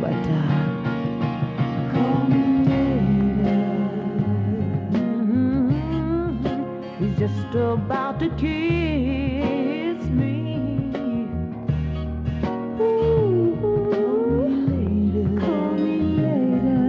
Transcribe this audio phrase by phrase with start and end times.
[0.00, 0.16] but uh,
[1.92, 3.58] call me later.
[6.98, 10.28] He's just about to kiss me.
[12.80, 13.56] Ooh,
[15.40, 16.84] call me later.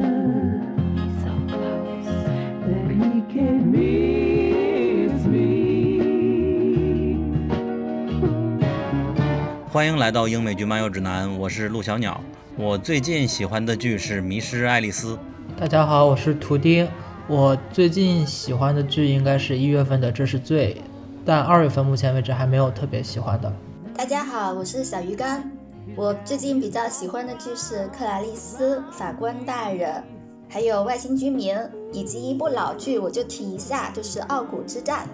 [1.21, 2.11] So close
[2.65, 5.47] that he can miss me.
[9.71, 12.19] 欢迎来到英美剧漫游指南，我是陆小鸟。
[12.59, 15.15] 我最近喜欢的剧是《迷失爱丽丝》。
[15.57, 16.85] 大家好，我是图丁。
[17.25, 20.75] 我最近喜欢的剧应该是一月份的《这是罪》，
[21.23, 23.49] 但二月份目前为止还没有特别喜欢的。
[23.95, 25.49] 大家好，我是小鱼干。
[25.95, 29.91] 我最近比较喜欢的剧是《克莱丽丝》《法官大人》，
[30.49, 31.55] 还有《外星居民》，
[31.93, 35.07] 以及一部老剧，我就提一下，就是《傲骨之战》。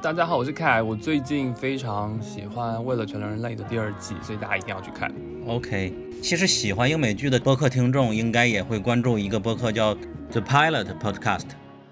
[0.00, 0.80] 大家好，我是凯。
[0.80, 5.12] 我最近非常喜欢《为了全人类》的第二季，所以大家一定要去看。
[5.50, 9.92] OK，其实喜欢英美剧的播客听众应该也会关注一个播客叫
[10.30, 11.46] The Pilot Podcast，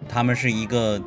[0.09, 1.03] 他们是一个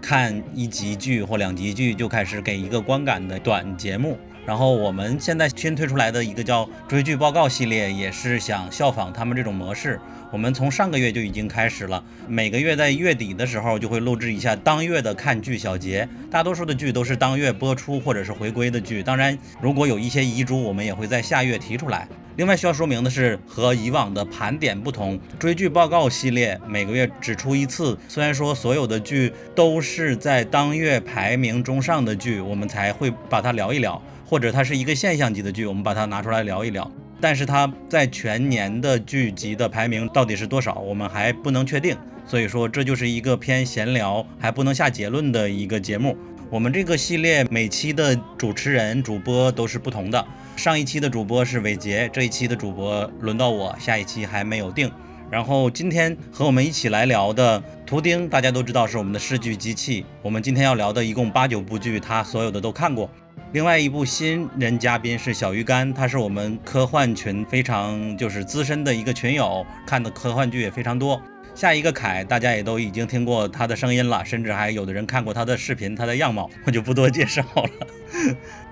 [0.00, 4.16] 看一集剧或两集剧就开始给一个观感的短节目。
[4.46, 9.98] 然后我们现在新推出来的一个叫追剧报告系列，也是想效仿他们这种模式。
[10.30, 16.08] 我们从上个月就已经开始了，每个月在月底的时候就会录制一下当月的看剧小节。
[16.30, 22.06] 大多数的剧都是当月播出或者是回归的剧，当然如果有一些遗珠，我们也会在下月提出来。
[22.36, 27.98] 另外需要说明的是，和以往的盘点不同，追剧报告系列每个月只出一次。
[28.08, 36.90] 虽然说所有的剧都是在当月排名中上的剧，我们才会把它聊一聊，或者它是一个现象级的剧，我们把它拿出来聊一聊。
[37.20, 41.96] 但是它在全年的剧集的排名到底是多少，我们还不能确定。
[42.26, 46.16] 所以说，这就是一个偏闲聊，还不能下结论的一个节目。
[46.50, 50.26] 我们这个系列每期的主持人、主播都是不同的。
[50.56, 54.90] 上一期的主播是伟杰，这一期的主播轮到我，下一期还没有定。
[55.30, 60.06] 然后今天和我们一起来聊的图钉，大家都知道是我们的视剧机器。
[60.22, 63.10] 我们今天要聊的一共八九部剧，他所有的都看过。
[63.52, 71.20] 另外一部新人嘉宾是小鱼干，他是我们科幻群非常就是资深的一个群友，看的科幻剧也非常多。
[71.54, 77.86] 下一个凯，大家也都已经听过他的声音了，甚至还有的人看过他的视频、他的样貌，我就不多介绍了。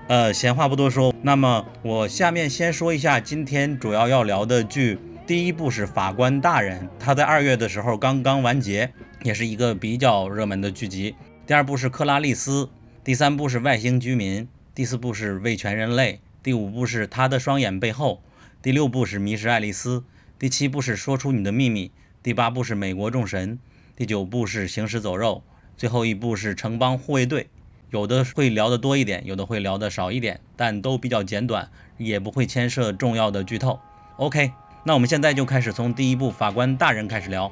[0.07, 4.99] 呃，闲话不多说，那么我下面先说一下今天主要要聊的剧。
[5.27, 8.93] 第一部是《法官大人》，他在二月的时候刚刚完结，
[9.23, 11.15] 也是一个比较热门的剧集。
[11.47, 12.65] 第二部是《克拉丽丝》，
[13.03, 14.43] 第三部是《外星居民》，
[14.75, 18.21] 第四部是《为全人类》，第五部是《他的双眼背后》，
[18.61, 19.99] 第六部是《迷失爱丽丝》，
[20.37, 21.87] 第七部是《说出你的秘密》，
[22.21, 23.53] 第八部是《美国众神》，
[23.95, 25.41] 第九部是《行尸走肉》，
[25.75, 27.43] 最后一部是《城邦护卫队》。
[27.89, 33.79] 有的会聊得多一点，有的会聊得少一点，但都比较简短，也不会牵涉重要的剧透。
[34.17, 34.51] OK，
[34.87, 37.51] 那我们现在就开始从第一部《法官大人》开始聊。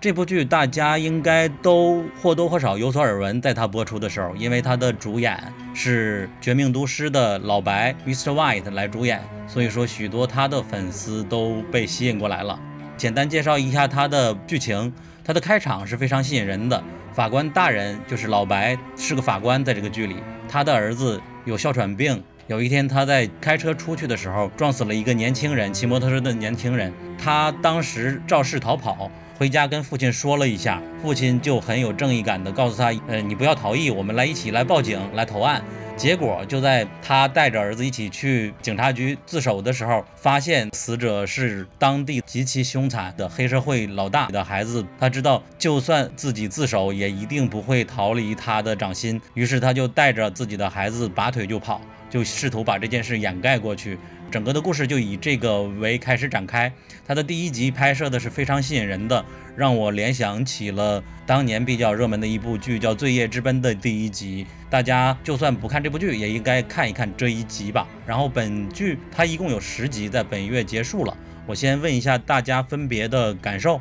[0.00, 5.36] 这部剧大家应该都或多或少有所耳闻，在它播出的时候，因为它的主演
[5.74, 8.30] 是《绝命毒师》的老白 Mr.
[8.30, 12.56] White 来主演，所以说许多他的粉丝都被吸引过来了。
[12.96, 14.92] 简单介绍一下它的剧情，
[15.24, 16.82] 它的开场是非常吸引人的。
[17.12, 20.16] 法官大人就是老白，是个法官，在这个剧里，
[20.48, 22.22] 他的儿子有哮喘病。
[22.46, 26.92] 有一天，他在开车出去的时候，撞死了一个年轻人，骑摩托车的年轻人。
[27.16, 29.10] 他当时肇事逃跑。
[29.36, 35.62] 回家跟父亲说了一下，父亲就很有正义感的告诉他，呃，你不要逃逸，我们来一起来报警来投案。
[35.96, 44.84] 结果就在他带着儿子一起去警察局自首的时候，发现死者是当地极其凶残的黑社会老大的孩子。
[44.98, 49.20] 他知道，就算自己自首，也一定不会逃离他的掌心。
[49.34, 51.80] 于是他就带着自己的孩子拔腿就跑，
[52.10, 53.96] 就试图把这件事掩盖过去。
[54.34, 56.72] 整个的故事就以这个为开始展开。
[57.06, 64.44] 它的第一集拍摄的是非常吸引人的，让我联想起了当年比较热门的一部剧，叫《罪业之奔》的第一集。
[64.68, 67.86] 大家就算不看这部剧，也应该看一看这一集吧。
[68.04, 71.16] 然后本剧它一共有十集，在本月结束了。
[71.46, 73.80] 我先问一下大家分别的感受。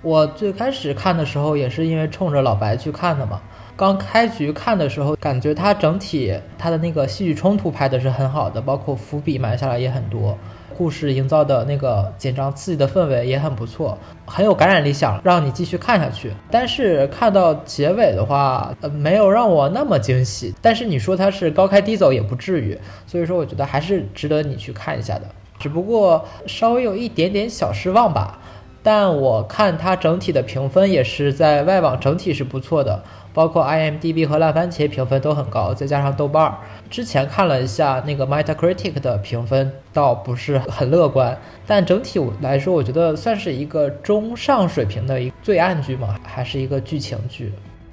[0.00, 3.42] 我最开始看的时候也是因为冲着老白去看的嘛。
[3.80, 10.36] 刚开局看的时候，感觉它整体它的那个戏剧冲突拍的是很好的，包括伏笔埋下来也很多，
[10.76, 13.96] 故事营造的那个紧张刺激的氛围也很不错，
[14.26, 16.30] 很有感染力，想让你继续看下去。
[16.50, 20.54] 但是看到结尾的话，呃，没有让我那么惊喜。
[20.60, 25.22] 但是你说它是高开低走也不至于，所以说我觉得还是值得你去看一下的。
[25.58, 28.38] 只不过稍微有一点点小失望吧。
[28.82, 33.02] 但我看它整体的评分也是在外网整体是不错的，
[33.34, 36.58] 包括 IMDB 和烂番茄评分都很高，再加上豆瓣儿。
[36.88, 47.52] 之前看了一下那个 Metacritic 的评分，倒不是很乐观，但整体来说，我觉得算是一个中上水平的一罪案剧嘛，还是一个剧情剧。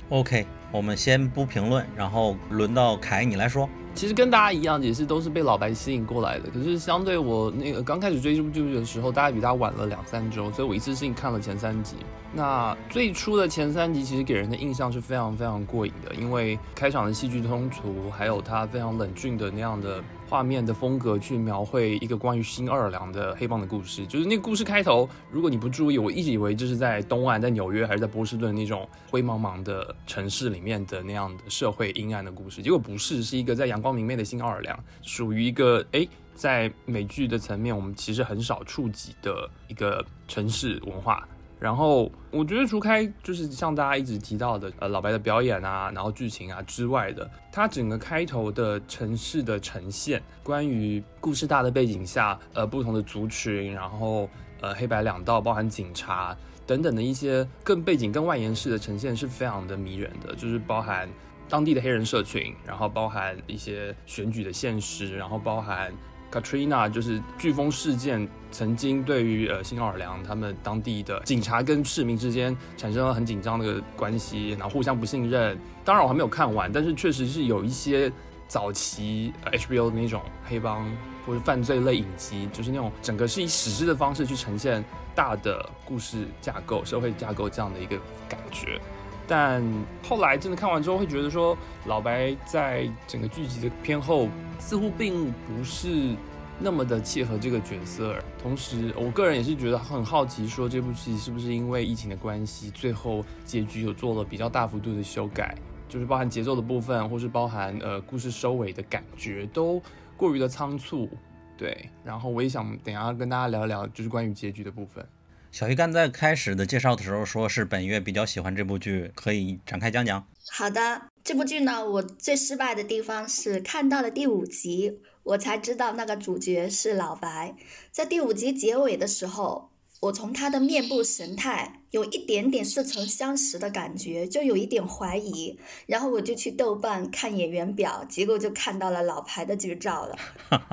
[0.09, 3.67] OK，我们先不评论，然后轮到凯你来说。
[3.97, 6.51] 其实跟大家一样，也是都是被老白吸引过来的。
[6.51, 11.95] 可是相对我那个刚开始追这部剧的时候，大概比他晚了两三周，所以我一次性看了前三集。
[12.31, 24.05] 那最初的前三集其实给人的印象是非常非常过瘾的，因为开场的戏剧冲突，还有他非常冷峻的那样的画面的风格去描绘一个关于新奥尔良的黑帮的故事。
[24.05, 41.27] 就是那个故事开头，如果你不注意，我一直以为这是在东岸，在纽约还是在波士顿那种灰茫茫的城市里面的那样的社会阴暗的故事，结果不是，是一个在阳光明媚的新奥尔良，属于一个诶，在美剧的层面我们其实很少触及的一个城市文化。
[41.59, 54.29] 然后我觉得除开就是像大家一直提到的，呃，老白的表演啊，然后剧情啊之外的，它整个开头的城市的呈现，关于故事大的背景下，呃，不同的族群，然后
[54.61, 61.09] 呃，黑白两道，包含警察等等的一些更背景、更外延式的呈现，是非常的迷人的，就是包含
[61.49, 65.91] 当地的黑人社群，然后包含一些选举的现实，然后包含
[66.31, 75.57] Katrina 就是飓风事件曾经对于呃新奥尔良他们当地的警察跟市民之间产生了很紧张的关系，然后互相不信任。
[75.85, 78.11] 当然我还没有看完，但是确实是有一些
[78.47, 80.85] 早期、HBO 的那种黑帮
[81.25, 84.83] 或者犯罪类影集，就是那种整个是以史诗的方式去呈现
[85.15, 87.97] 大的故事架构、社会架构这样的一个
[88.27, 88.79] 感觉。
[89.27, 89.61] 但
[90.01, 96.15] 后来真的看完之后，会觉得说，老白在整个剧集的偏后，似乎并不是
[96.59, 98.15] 那么的契合这个角色。
[98.41, 105.53] 同时，我个人也是觉得很好奇，说这部戏是不是因为疫情的关系，最后结局有做了比较大幅度的修改，
[105.89, 109.81] 就是包含节奏的部分，或是包含呃故事收尾的感觉，都
[110.15, 111.09] 过于的仓促。
[111.57, 115.05] 对，然后我也想等下跟大家聊聊，就是关于结局的部分。
[115.51, 120.27] 小鱼干在开始的介绍的时候说是本月比较喜欢这部剧，可以展开讲讲。
[120.51, 127.55] 好的，这部剧呢，我最失败的地方是看到了第五集，我才知道那个主角是老白。
[127.91, 129.71] 在第五集结尾的时候，
[130.01, 135.57] 我从他的面部神态有一点点似曾相识的感觉，就有一点怀疑。
[135.87, 140.15] 然后我就去豆瓣看演员表，结果就看到了老白的剧照了。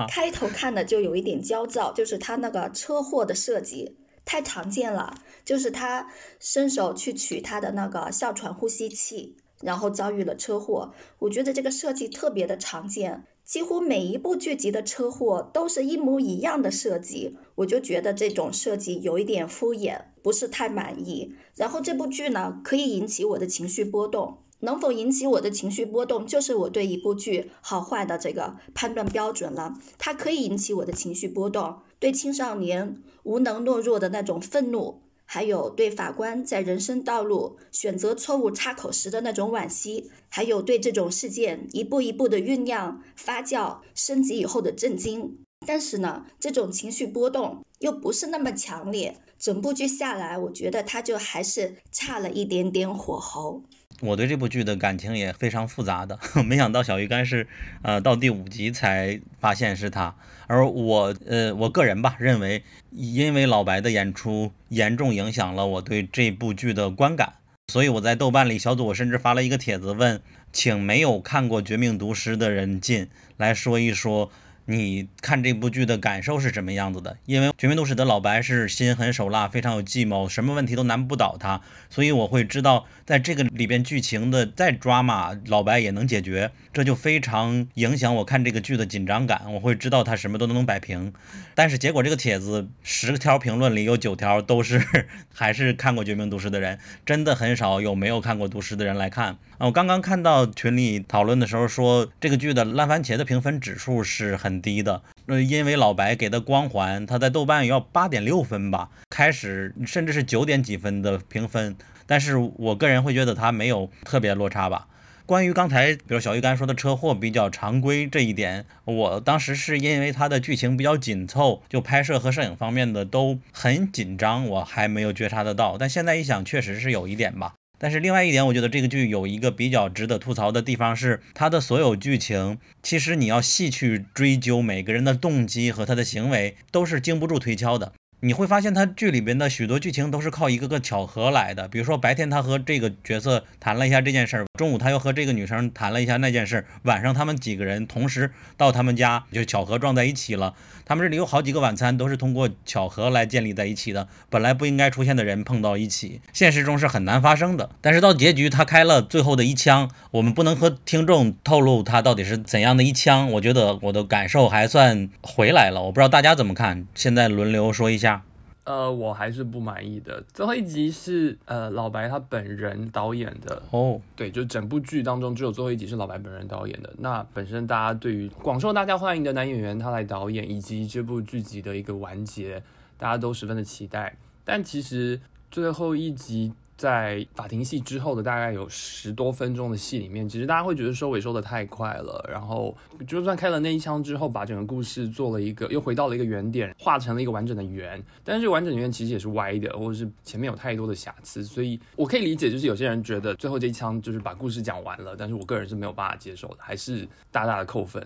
[0.09, 3.95] 开头看的就有一点焦躁，就是他那个车祸的设计。
[4.25, 10.93] 太常见了，就是他伸手去取他的那个哮喘呼吸器，然后遭遇了车祸。
[11.19, 21.35] 我觉得这个设计特别的常见，几乎每一部剧集的车祸都是一模一样的设计，我就觉得这种设计有一点敷衍，不是太满意。
[21.55, 24.39] 然后这部剧呢，可以引起我的情绪波动。
[24.61, 29.75] 能否引起我的情绪波动，就是我对一部剧好坏的这个判断标准了。
[29.99, 45.39] 它可以引起我的情绪波动，对青少年无能懦弱的那种愤怒，还有对法官在人生道路选择错误插口时的那种惋惜，还有对这种事件一步一步的酝酿、发酵、升级以后的震惊。
[45.65, 49.17] 但是呢，这种情绪波动又不是那么强烈。
[49.39, 53.63] 整部剧下来，我觉得它就还是差了一点点火候。
[54.01, 57.47] 我对这部剧的感情也非常复杂的， 没想到小鱼干是，
[57.81, 60.15] 呃，到第五集才发现是他，
[60.47, 67.35] 而我，呃，我个人吧认为，因为老白的演出严重影响了我对这部剧的观感，
[67.71, 70.21] 所以我在豆瓣里小组我甚至发了一个帖子问，
[70.51, 74.31] 请没有看过《绝命毒师》的人进来说一说。
[74.67, 77.17] 你看这部剧的感受是什么样子的？
[77.27, 89.53] 因为《绝命毒师》的老白是心狠手辣，非常有计谋，什么问题都难不倒他，所以我会知道，在这个里边剧情的再抓马，老白也能解决，这就非常影响我看这个剧的紧张感。
[89.53, 91.13] 我会知道他什么都能摆平，
[91.53, 94.83] 但是结果这个帖子十条评论里有九条都是
[95.31, 99.37] 还是看过《绝命毒师》的人，真的很少有没有看过《毒师》的人来看。
[99.57, 105.01] 啊，我刚刚看到群里讨论的时候说，这个剧的烂番茄的评分指数是很低的。
[105.27, 111.77] 呃，因为老白给的光环，他在豆瓣要八点六分吧，开始甚至是九点几分的评分。
[112.05, 114.87] 但是我个人会觉得他没有特别落差吧。
[115.25, 125.77] 关于刚才比如小鱼干说的车祸比较常规这一点，我当时是因为它的剧情比较紧凑，就拍摄和摄影方面的都很紧张，我还没有觉察得到。
[125.79, 127.53] 但现在一想，确实是有一点吧。
[127.77, 137.93] 但是另外一点，我觉得这个剧有一个比较值得吐槽的地方是，它的所有剧情，其实你要细去追究每个人的动机和他的行为，都是经不住推敲的。
[138.21, 141.67] 你会发现他剧里边的许多剧情都是靠一个个巧合来的。
[141.67, 150.53] 比如说白天他和这个角色谈了一下这件事儿，中午他又和这个女生谈了一下那件事，晚上他们几个人同时到他们家，就巧合撞在一起了。
[150.85, 157.69] 他们这里有好几个晚餐都是通过巧合来建立在一起的，本来不应该出现的人碰到一起，现实中是很难发生的。
[157.81, 163.31] 但是到结局他开了最后的一枪，我们不能和听众透露他到底是怎样的一枪。
[163.31, 168.23] 我觉得我的感受还算回来了，我不知道大家怎么看，现在轮流说一下。
[168.65, 170.23] 呃，我还是不满意的。
[170.33, 176.93] 最后一集是呃老白他本人导演的哦，对，就整部剧当中只有最后一集是老白本人导演的。
[176.97, 182.61] 那本身大家对于广受大家欢迎的男演员他来导演，以及这部剧集的一个完结，
[182.97, 184.17] 大家都十分的期待。
[184.43, 186.53] 但其实最后一集。
[186.77, 192.29] 在法庭戏之后的大概有十多分钟的戏里面，其实大家会觉得收尾收的太快了。
[192.29, 192.75] 然后
[193.07, 198.03] 就算开了那一枪之后，把整个故事做了一个又回到了一个原点，画成了一个完整的圆。
[198.25, 201.45] 但是完整的圆其实也是歪的，或者是前面有太多的瑕疵。
[201.45, 208.05] 所以我可以理解，就是有些人觉得最后这一枪就是把故事讲完了，但是我个人是没有办法接受的，还是大大的扣分。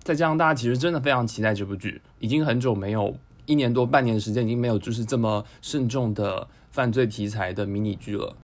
[0.00, 3.16] 再加上大家其实真的非常期待这部剧，已经很久没有
[3.46, 6.46] 一年多半年的时间，已经没有就是这么慎重的。
[6.72, 8.38] 犯罪题材的迷你剧了。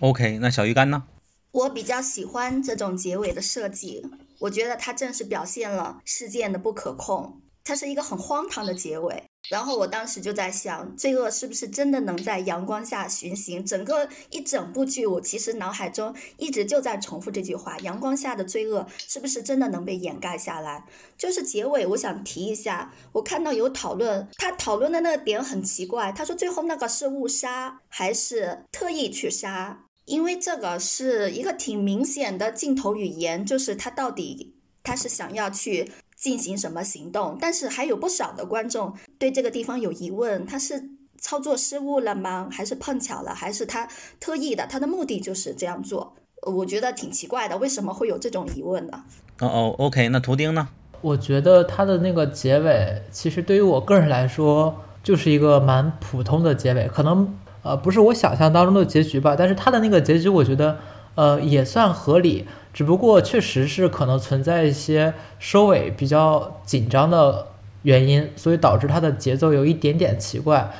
[0.00, 1.04] OK，那小鱼干呢？
[1.50, 4.06] 我比较喜欢这种结尾的设计，
[4.40, 9.22] 我觉得它正是表现了事件的不可控，它是一个很荒唐的结尾。
[9.48, 13.64] 然后我当时就在想，罪恶是不是真的能在阳光下巡行？
[13.64, 20.84] 整个一整部剧，我其实脑海中一直就在重复这句话：阳光下的罪恶是不是真的能被掩盖下来？
[21.16, 29.84] 就是结尾，我想提一下，我看到有讨论，他讨论的那个点很奇怪，他说最后那个是误杀还是特意去杀？
[30.06, 35.92] 因为这个是一个挺明显的镜头语言，就是他到底他是想要去。
[36.16, 37.36] 进行什么行动？
[37.38, 40.88] 但是还有不少的观众对这个地方有疑问：他是
[41.20, 42.48] 操作失误了吗？
[42.50, 43.34] 还是碰巧了？
[43.34, 43.86] 还是他
[44.18, 44.66] 特意的？
[44.66, 46.14] 他的目的就是这样做？
[46.42, 49.04] 我觉得挺奇怪的，为什么会有这种疑问呢？
[49.40, 50.68] 哦哦，OK，那图钉呢？
[51.02, 59.36] 我觉得他的那个结尾，其实对于我个人来说，就是一个蛮普通的结尾，可能呃不是我想象当中的结局吧。
[59.36, 60.78] 但是他的那个结局，我觉得
[61.14, 62.46] 呃也算合理。
[62.76, 67.46] 只不过确实是可能存在一些收尾比较紧张的
[67.80, 70.70] 原因，所以导致它的节奏有一点点奇怪。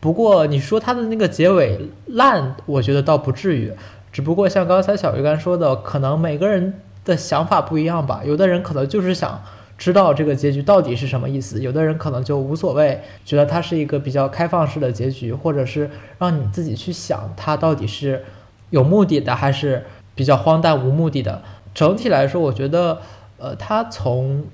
[0.00, 3.72] 不过你说它的那个结尾烂，我觉得倒不至于。
[4.10, 8.22] 只不过像刚才小鱼干说的，可能每个人的想法不一样吧。
[8.24, 9.40] 有的人可能就是想
[9.78, 18.24] 知道这个结局到底是什么意思，有的人可能就无所谓，觉得它是一个比较开放式的结局，或者是让你自己去想它到底是
[18.70, 19.84] 有目的的还是。
[20.14, 21.42] 比较荒诞无目的的，
[21.74, 22.98] 整体来说，我觉得，
[23.38, 24.44] 呃，它从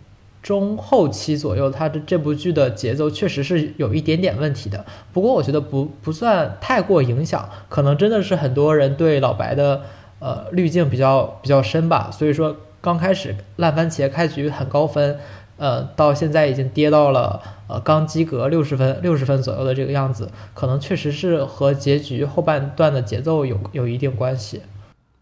[0.42, 4.86] 中后期左右，它的这部剧的节奏确实是有一点点问题的。
[5.12, 9.82] 不过我觉得不不算太过影响，可能真的是很多人对老白的
[10.18, 12.10] 呃滤镜比较比较深吧。
[12.10, 15.18] 所以说刚开始烂番茄开局很高分，
[15.58, 24.62] 呃，到现在已经跌到了呃刚及格六十分六十分左右的这个样子，可能确实是和结局后半段的节奏有有一定关系。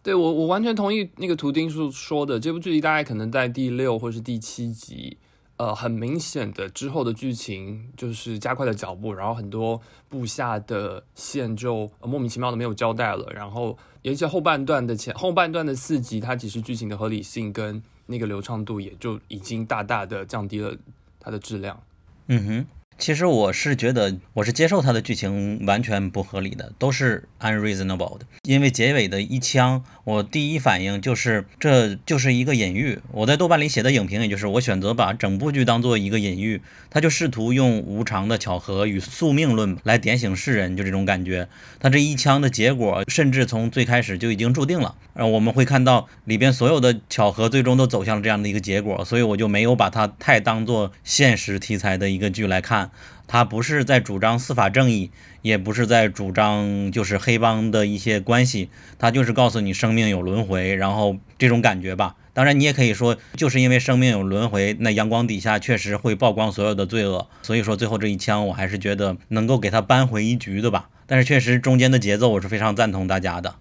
[0.03, 5.19] 对我，我完全同意那个图钉叔说的，这部剧集大概可能在第六或是第七集，
[5.57, 20.75] 呃，很明显的之后的剧情就是加快了脚步，然后很多部下的线就莫名其妙的没有交代了，然后而且后半段的前后半段的四集，它其实剧情的合理性跟那个流畅度也就已经大大的降低了
[21.21, 21.83] 它的质量。
[22.29, 22.67] 嗯哼。
[22.99, 28.27] 其实我是觉得，我是接受它的剧情完全不合理的，都是 unreasonable 的。
[28.43, 32.99] 因为结尾的一枪，我第一反应就是这就是一个隐喻。
[33.13, 41.49] 我在豆瓣里写的影评，也就是我选择把整部剧当做一个隐喻，他就试图用无常的巧合与宿命论来点醒世人，就这种感觉。
[41.79, 44.97] 他这一枪的结果，甚至从最开始就已经注定了。
[45.15, 49.05] 呃，我们会看到里边所有的巧合，最终都走向了这样的一个结果。
[49.05, 52.88] 所以我就没有把它太当做现实题材的一个剧来看。
[53.27, 55.11] 他不是在主张司法正义，
[55.43, 62.17] 也不是在主张就是黑帮的一些关系，他就是告诉你生命有轮回，然后这种感觉吧。
[62.33, 70.89] 当然，你也可以说，就是因为生命有轮回，那阳光底下确实会曝光所有的罪恶，所以说最后这一枪，我还是觉得能够给他扳回一局的吧。
[71.07, 73.57] 但是确实中间的节奏我是非常赞同大家的。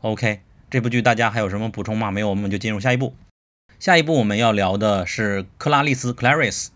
[0.00, 2.10] OK，这部剧大家还有什么补充吗？
[2.10, 3.14] 没有，我们就进入下一步。
[3.78, 6.68] 下一步我们要聊的是克拉丽丝 （Clarice）。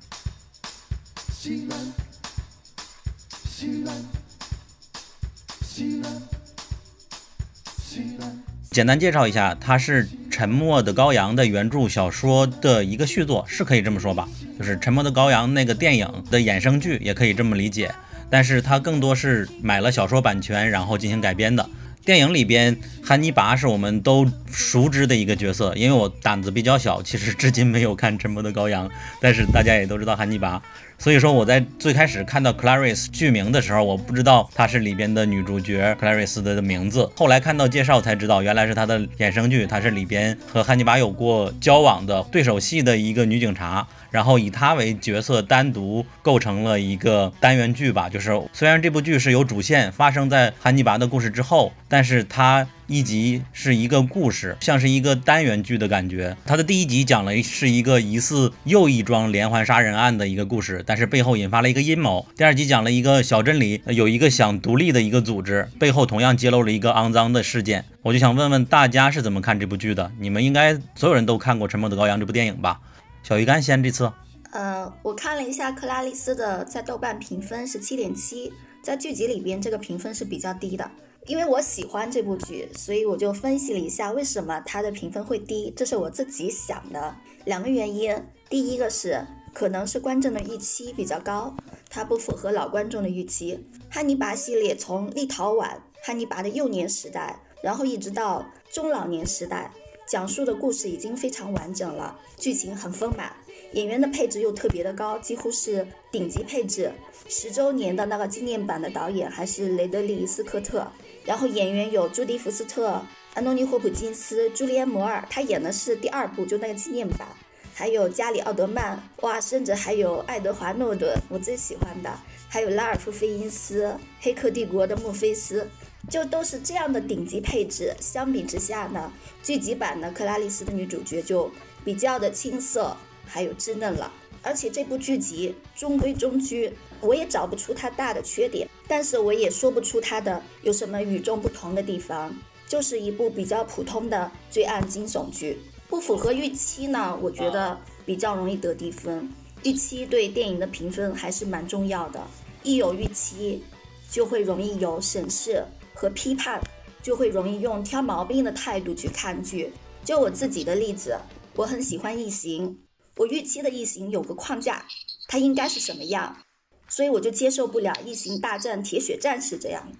[8.70, 14.28] 简单介绍一下，它是《沉默的羔羊》的原著小说的一个续作，是可以这么说吧？
[14.58, 17.94] 就是《沉默的羔羊》那个电影的衍生剧，也可以这么理解。
[18.28, 21.66] 但是它更多是买了小说版权然后进行改编的。
[22.04, 28.88] 电影里边，汉尼拔是我们都熟知的一个角色，因为我胆子比较小，其实至今没有看《沉默的羔羊》，
[29.20, 30.62] 但是大家也都知道汉尼拔。
[30.98, 37.08] 所以说我在最开始看到 Clarice 剧名的时候，我不知道她是里边的女主角 Clarice 的名字。
[37.16, 48.08] 后来看到介绍才知道，原来是她的衍生剧，她是里边和汉尼拔有过交往的对手戏的一个女警察，然后以她为角色单独构成了一个单元剧吧。
[48.08, 52.66] 就是虽然这部剧是有主线发生在汉尼拔的故事之后，但是它。
[52.88, 56.36] 一集是一个故事，像是一个单元剧的感觉。
[56.46, 62.24] 它的第一集讲了是一个疑似又一桩连环杀人案的一个故事，但是背后引发了一个阴谋。
[62.36, 67.84] 第二集讲了一个小镇里有一个想独立的一个组织，背后同样揭露了一个肮脏的事件。
[68.02, 70.12] 我就想问问大家是怎么看这部剧的？
[70.20, 72.80] 你们应该所有人都看过《沉默的羔羊》这部电影吧？
[73.24, 74.12] 小鱼干先这次。
[74.52, 80.88] 呃，我看了一下克拉丽丝的在豆瓣评分是七点七，在剧集里边这个评分是比较低的。
[81.26, 88.16] 因为我喜欢这部剧，所以我就分析了一下为什么它的评分会低，这是我自己想的两个原因。
[88.48, 91.52] 第一个是可能是观众的预期比较高，
[91.90, 93.58] 它不符合老观众的预期。
[93.90, 95.70] 汉尼拔系列从立陶宛
[96.04, 99.72] 汉尼拔的幼年时代，然后一直到中老年时代，
[100.06, 103.32] 讲述的故事已经非常完整了，剧情很丰满，
[103.72, 106.92] 演员的配置又特别的高，几乎是顶级配置。
[107.28, 110.86] 十周年的那个纪念版的导演还是雷德利·斯科特。
[111.26, 113.02] 然后演员有朱迪福斯特、
[113.34, 117.28] 安东尼霍普金斯、朱利安摩尔，他演的是第二部，就那个纪念版。
[117.74, 122.10] 还有加里奥德曼，哇，甚至还有爱德华诺顿，我最喜欢的，
[122.48, 123.84] 还有拉尔夫费因斯，
[124.18, 125.68] 《黑客帝国》的墨菲斯，
[126.08, 127.94] 就都是这样的顶级配置。
[128.00, 131.50] 相比之下呢，剧集版的克拉丽丝的女主角就
[131.84, 134.10] 比较的青涩，还有稚嫩了。
[134.46, 142.32] 而且这部剧集中规中矩，我也找不出它大的缺点，但是我也说不出它的有什么与众不同的地方，
[142.68, 145.58] 就是一部比较普通的罪案惊悚剧。
[145.88, 149.28] 不符合预期呢，我觉得比较容易得低分。
[149.64, 152.24] 预期对电影的评分还是蛮重要的，
[152.62, 153.64] 一有预期，
[154.08, 156.60] 就会容易有审视和批判，
[157.02, 159.72] 就会容易用挑毛病的态度去看剧。
[160.04, 161.18] 就我自己的例子，
[161.56, 162.68] 我很喜欢《异形》。
[163.16, 164.84] 我预期的异形有个框架，
[165.26, 166.44] 它应该是什么样，
[166.88, 169.90] 所以我就接受不了异形大战铁血战士这样。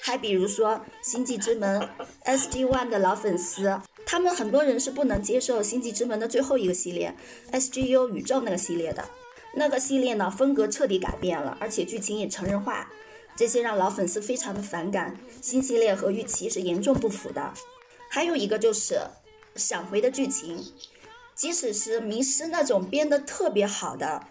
[0.00, 1.80] 还比如说《星际之门》，
[2.24, 7.14] SG One 的老粉丝，他们很多人是不能接受《星际之门》的最后一个系列
[7.52, 9.04] SGU 宇宙那个系列的。
[9.54, 12.88] 那个系列呢，风格彻底改变了，而且剧情也成人化，
[13.36, 15.18] 这些让老粉丝非常的反感。
[15.42, 17.52] 新系列和预期是严重不符的。
[18.08, 19.00] 还有一个就是
[19.56, 20.64] 闪回的剧情。
[21.40, 24.22] 即使是迷失那种编得特别好的，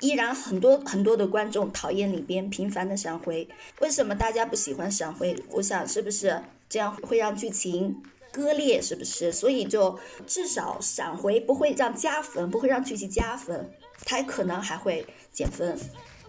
[0.00, 3.46] 依然很多很多的观众讨厌里边频繁的闪回。
[3.80, 5.36] 为什么大家不喜欢闪回？
[5.50, 8.80] 我想是不是这样会让剧情割裂？
[8.80, 9.30] 是不是？
[9.30, 13.70] 所以就至少闪回不会让加分，不会让剧情加分，
[14.06, 15.78] 它可能还会减分。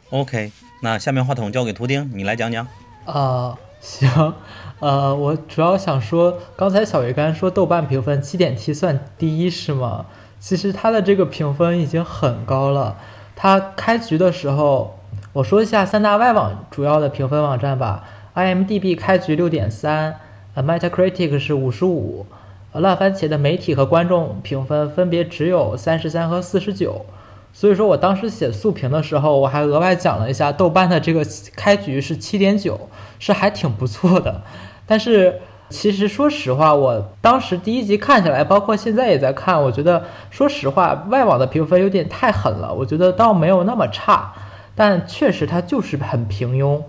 [0.09, 2.67] OK，那下面话筒交给图钉，你来讲讲。
[3.05, 4.35] 啊，行，
[4.81, 10.07] 呃，我主要想说，刚才小鱼干说豆瓣评分七点七算低是吗？
[10.39, 12.97] 其实它的这个评分已经很高了。
[13.35, 14.99] 它开局的时候，
[15.33, 18.03] 我说一下三大外网主要的评分网站吧。
[18.35, 20.19] IMDB 开局六点三，
[20.53, 22.25] 呃，Metacritic 是五十五，
[22.71, 27.05] 呃，烂番茄的媒体和观众评分分别只有三十三和四十九。
[27.51, 34.43] 所以说我当时写速评的时候，我还额外讲了一下豆瓣的这个开局是七点九，是还挺不错的。
[34.85, 35.41] 但是。
[35.69, 42.71] 其实说实话，我当时第一集看下来，包括现在也在看，我觉得说实话，外网的评分有点太狠了。
[42.71, 44.31] 我觉得倒没有那么差，
[44.75, 46.79] 但确实它就是很平庸。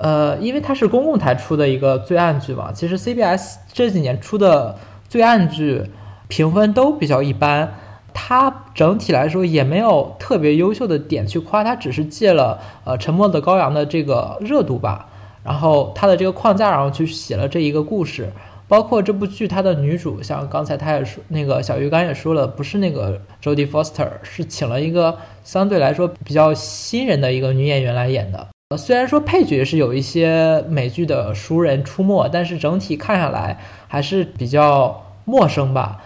[0.00, 2.70] 呃，因为它是公共台出的一个罪案剧嘛。
[2.70, 4.76] 其实 CBS 这几年出的
[5.08, 5.84] 罪案剧
[6.28, 7.72] 评分都比较一般，
[8.12, 15.08] 它整体来说也没有特别优秀的点去夸，它只是借了呃《沉默的羔羊》的这个热度吧。
[15.44, 18.30] 然后他的这个框架，然后去写了这一个故事，
[18.68, 28.48] 包括这部剧它的女主，像刚才他也说，那个小鱼干也说了，不是那个 Jodie Foster，是请了一个相对来说比较新人的一个女演员来演的。
[28.70, 36.02] 呃，虽然说配角是有一些美剧的熟人出没，但是整体看下来还是比较陌生吧。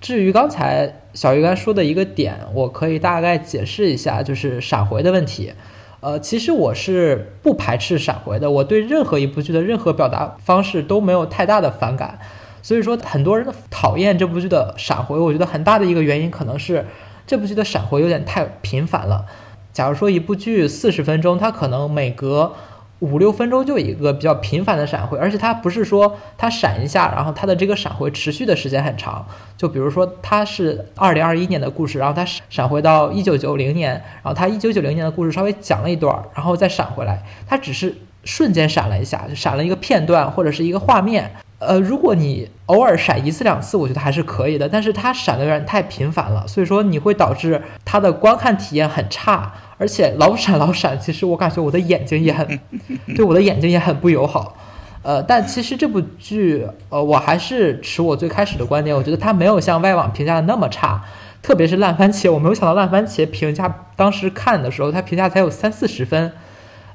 [0.00, 5.52] 至于刚才小鱼干说的一个点，我可以大概解释一下，就是闪回的问题。
[6.00, 12.18] 呃，其实我是不排斥闪回的，我对任何一部剧的任何表达方式都没有太大的反感。
[12.62, 16.86] 所以说，很多人讨厌这部剧的闪回，我觉得很大的一个原因可能是
[17.26, 19.26] 这部剧的闪回有点太频繁了。
[19.72, 22.52] 假如说一部剧四十分钟，它可能每隔
[23.00, 29.26] 五六分钟就一个比较频繁的闪回，而且它不是说它闪一下，然后它的这个闪回持续的时间很长。
[29.56, 41.30] 就比如说它是二零二一年的故事，然后它闪回到一九九零年，然后它一九九零年的故事稍微讲了一段，然后再闪回来，它只是瞬间闪了一下，就闪了一个片段或者是一个画面。
[41.60, 44.66] 呃，如果你偶尔闪一次两次，我觉得还是可以的。
[44.66, 52.58] 但是它闪的有点太频繁了，所以说你会导致它的观看体验很差，而且老闪老闪，其实我感觉我的眼睛也很，
[53.14, 54.56] 对我的眼睛也很不友好。
[55.02, 61.04] 呃，但其实这部剧，呃，我还是持我最开始的观点，我觉得它没有像外网评价的那么差，
[61.42, 66.32] 特别是烂番茄，我没有想到烂番茄评价当时看的时候，它评价才有三四十分。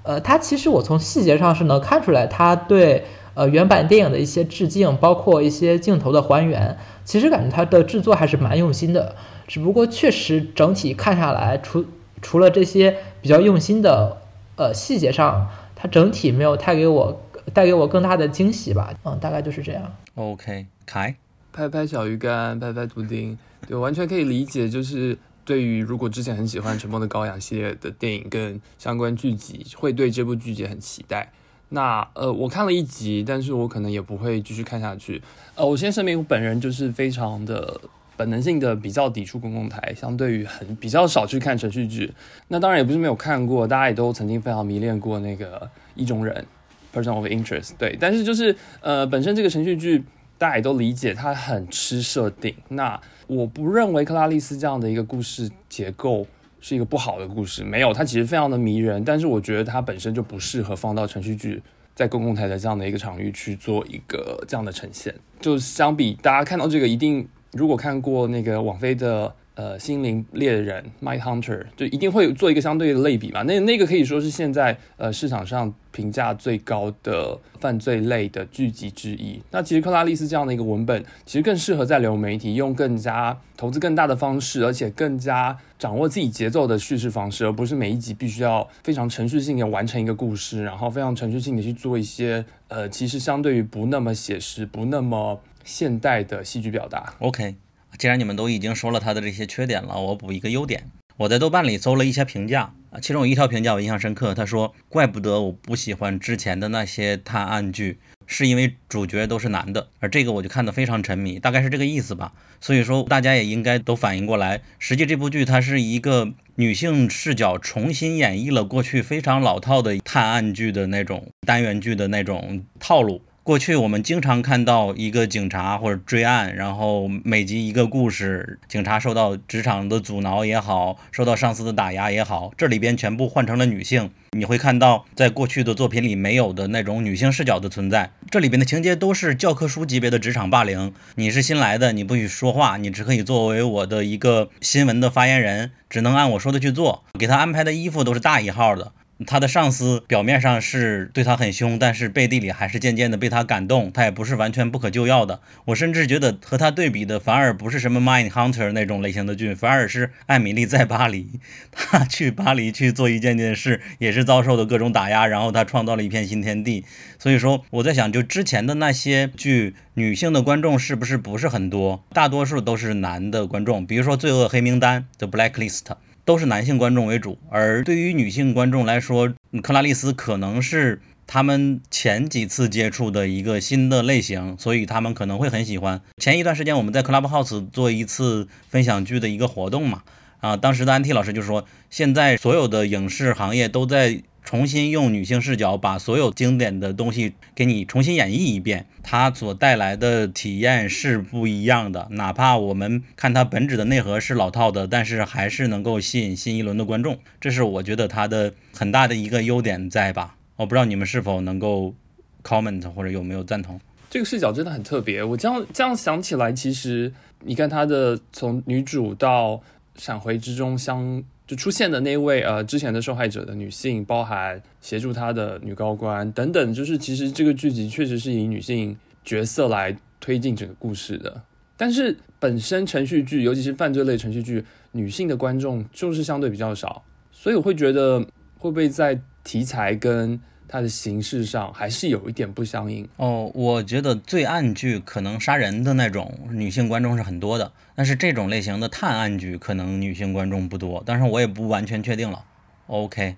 [0.01, 3.05] 呃，它其实我从细节上是能看出来，它对。
[3.35, 9.15] 呃，原版电影的一些致敬，包括一些镜头的还原，其实感觉它的制作还是蛮用心的。
[9.47, 11.85] 只不过确实整体看下来，除
[12.21, 14.17] 除了这些比较用心的
[14.55, 17.21] 呃细节上，它整体没有太给我
[17.53, 18.91] 带给我更大的惊喜吧。
[19.03, 19.93] 嗯，大概就是这样。
[20.15, 21.15] OK，凯，
[21.51, 24.67] 拍拍小鱼干，拍拍图钉，对，完全可以理解。
[24.69, 31.31] 就是对于如果之前很喜欢《沉默的羔羊》系列的电影跟相关剧集，会对这部剧集很期待。
[31.69, 35.21] 那呃，我看了一集，但是我可能也不会继续看下去。
[35.55, 37.81] 呃，我先声明，我本人就是非常的
[38.15, 42.13] 本能性的比较抵触公共台，相对于很比较少去看程序剧。
[42.47, 46.45] 那当然也不是没有看过，大家也都曾经非常迷恋过那个意中人
[46.93, 47.71] （Person of Interest）。
[47.77, 50.03] 对，但是就是呃，本身这个程序剧
[50.37, 52.55] 大家也都理解，它很吃设定。
[52.69, 56.27] 那我不认为克拉丽丝这样的一个故事结构。
[56.67, 61.61] 是一个不好的故事，没有，它其实非常的迷人，但是我觉得它本身就不适合放到程序剧
[61.93, 65.13] 在公共台的这样的一个场域去做一个这样的呈现。
[65.39, 69.31] 就相比大家看到这个，一定如果看过那个网飞的。
[69.55, 73.41] 呃，心灵猎人 （My Hunter） 就一定会做一个相对的类比嘛？
[73.43, 79.41] 那那个可以说是现在呃市场上评价最高的犯罪类的剧集之一。
[79.51, 97.13] 那其实克拉丽丝这样的一个文本，其实更适合在流媒体用更加投资更大的方式，而且更加掌握自己节奏的叙事方式，而不是每一集必须要非常程序性的完成一个故事，然后非常程序性的去做一些呃，其实相对于不那么写实、不那么现代的戏剧表达。
[97.19, 97.55] OK。
[97.97, 100.89] 既然你们都已经说了他的这些缺点了，我补一个优点。
[101.17, 123.21] 我在豆瓣里搜了一些评价，其中有一条评价我印象深刻，他说：“怪不得我不喜欢之前的那些探案剧，是因为主角都是男的，而这个我就看得非常沉迷，大概是这个意思吧。”所以说，大家也应该都反应过来，实际这部剧它是一个女性视角重新演绎了过去非常老套的探案剧的那种单元剧的那种套路。
[123.45, 134.09] 过去我们经常看到一个警察或者追案，然后每集一个故事，警察受到职场的阻挠也好，受到上司的打压也好，这里边全部换成了女性。
[134.31, 138.09] 你会看到在过去的作品里没有的那种女性视角的存在。
[138.31, 140.91] 这里边的情节都是教科书级别的职场霸凌。
[141.13, 147.03] 你是新来的，你不许说话，你只可以作为我的一个新闻的发言人，只能按我说的去做。
[147.19, 148.91] 给他安排的衣服都是大一号的。
[149.25, 153.89] 他的上司表面上是对他很凶，但是背地里还是渐渐的被他感动。
[153.91, 155.39] 他也不是完全不可救药的。
[155.65, 161.39] 我甚至觉得和他对比的，反而不是什么《Mind Hunter》那种类型的剧，反而是艾米丽在巴黎。
[161.71, 166.83] 他去巴黎去做一件件事，也是遭受的各种打压，然后他创造了一片新天地。
[167.17, 172.03] 所以说，我在想，就之前的那些剧，女性的观众是不是不是很多？
[172.11, 173.85] 大多数都是男的观众。
[173.85, 175.95] 比如说《罪恶黑名单》The Blacklist。
[176.25, 186.01] 都是男性观众为主，而对于女性观众来说，克拉丽丝可能是他们前几次接触的一个新的类型，所以他们可能会很喜欢。
[186.17, 190.01] 前一段时间我们在 Clubhouse 做一次分享剧的一个活动嘛，
[190.39, 194.21] 啊，当时的安 T 老师就说，现在所有的影视行业都在。
[194.45, 202.07] 重新用女性视角把所有经典的东西给你重新演绎一遍，它所带来的体验是不一样的。
[202.11, 207.17] 哪怕我们看它本质的内核是老套的，但是还是能够吸引新一轮的观众。
[207.41, 210.35] 这是我觉得它的很大的一个优点在吧？
[210.57, 211.95] 我不知道你们是否能够
[212.43, 213.81] comment 或者有没有赞同。
[214.11, 215.23] 这个视角真的很特别。
[215.23, 219.61] 我这样这样想起来，其实你看它的从女主到
[219.95, 221.23] 闪回之中相。
[221.47, 231.41] 就出现的那位呃之前的受害者的女性，包含协助她的女高官等等，就是其实这个剧集确实是以女性角色来推进整个故事的。
[231.77, 238.19] 但是本身程序剧，尤其是犯罪类程序剧，女性的观众就是相对比较少，所以我会觉得
[238.57, 240.39] 会不会在题材跟
[240.75, 243.49] 它的形式上还是有一点不相应哦。
[243.55, 252.43] 我觉得罪案剧可能杀人的那种女性观众是很多的，但是这种类型的探案剧可能女性观众不多，但是我也不完全确定了。
[252.87, 253.37] OK，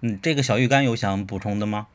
[0.00, 1.88] 嗯，这个小鱼干有想补充的吗？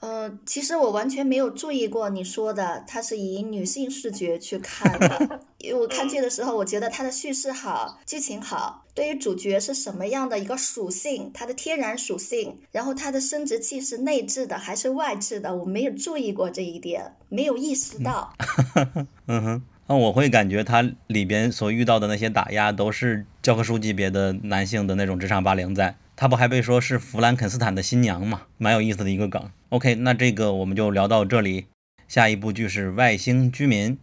[0.00, 5.40] 呃，其实我完全没有注意过你说的，它是以女性视觉去看的。
[5.58, 18.34] 因为我看剧的时候，我觉得它的叙事好，剧情好，对于主角是什么样的一个属性，它的天然属性，然后它的生殖器是内置的还是外置的，我没有注意过这一点，没有意识到。
[19.28, 25.94] 嗯哼，那我会感觉它里边所遇到的那些打压都是教科书级别的男性的那种职场霸凌在。
[26.20, 28.42] 他不还被说是弗兰肯斯坦的新娘吗？
[28.58, 29.50] 蛮有意思的一个梗。
[29.70, 31.68] OK，那这个我们就聊到这里。
[32.08, 33.96] 下一部剧是《外星居民》。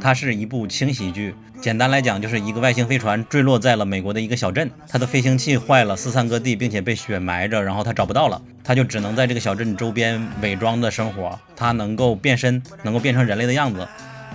[0.00, 11.38] 它是一部轻喜剧，简单来讲就是一个外星飞船坠落在了美国的一个小镇，它的飞行器坏了，四散各地，并且被雪埋着，然后它找不到了，它就只能在这个小镇周边伪装的生活。
[11.54, 13.86] 它能够变身，能够变成人类的样子，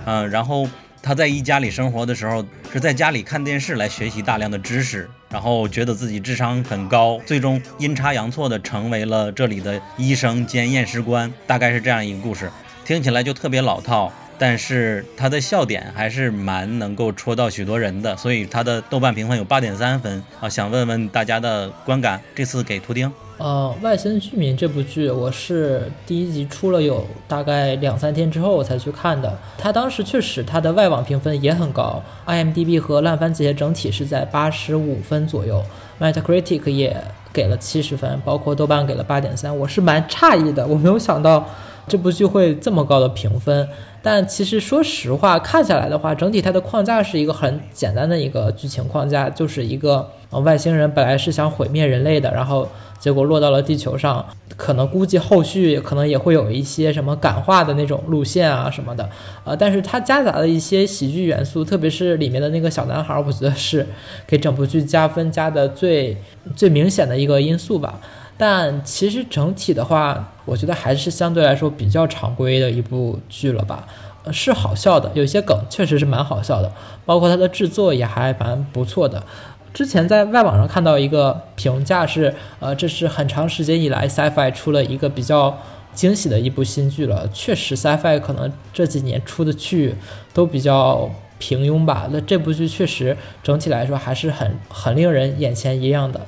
[0.04, 0.68] 嗯，然后
[1.02, 12.48] 他在一家里生活的时候，是在家里看电视来学习大量的知识，然后觉得自己智商很高，最终阴差阳错的成为了这里的医生兼验尸官，大概是这样一个故事，
[12.84, 14.12] 听起来就特别老套。
[14.38, 20.48] 但是它的笑点还是蛮能够戳到许多人的，所以它的豆瓣评分有八点三分啊。
[20.48, 23.10] 想问问大家的观感，这次给图钉。
[23.38, 29.38] 呃，《外星居民》这部剧，我是第一集出了有大概两三天之后我才去看的。
[29.58, 35.62] 它当时确实它的外网评分也很高，IMDB 和烂番茄整体是在八十五分左右
[36.00, 36.96] ，Metacritic 也
[37.30, 39.54] 给了七十分，包括豆瓣给了八点三。
[39.54, 41.46] 我是蛮诧异的，我没有想到
[41.88, 43.68] 这部剧会这么高的评分。
[44.02, 52.68] 但其实说实话，看下来的话，整体它的框架是一个很简单的一个剧情框架，就是一个呃外星人本来是想毁灭人类的，然后
[53.00, 54.24] 结果落到了地球上，
[54.56, 59.10] 可能估计后续可能也会有一些什么感化的那种路线啊什么的，
[59.42, 63.84] 呃，但是它夹杂了一些喜剧元素，特别是里面的那个小男孩，我觉得是
[64.24, 66.16] 给整部剧加分加的最
[66.54, 68.00] 最明显的一个因素吧。
[68.38, 73.86] 但其实整体的话，我觉得还是相对来说比较常规的一部剧了吧。
[74.24, 76.72] 呃，是好笑的，有些梗确实是蛮好笑的，
[77.04, 79.22] 包括它的制作也还蛮不错的。
[79.72, 85.58] 之前在外网上看到一个评价是，呃，这是很长时间以来 Sci-Fi 出了一个比较
[85.92, 87.28] 惊喜的一部新剧了。
[87.32, 89.94] 确实，Sci-Fi 可能这几年出的剧
[90.34, 92.08] 都比较平庸吧。
[92.10, 96.20] 那这部剧确实整体来说还是很很令人眼前一亮的。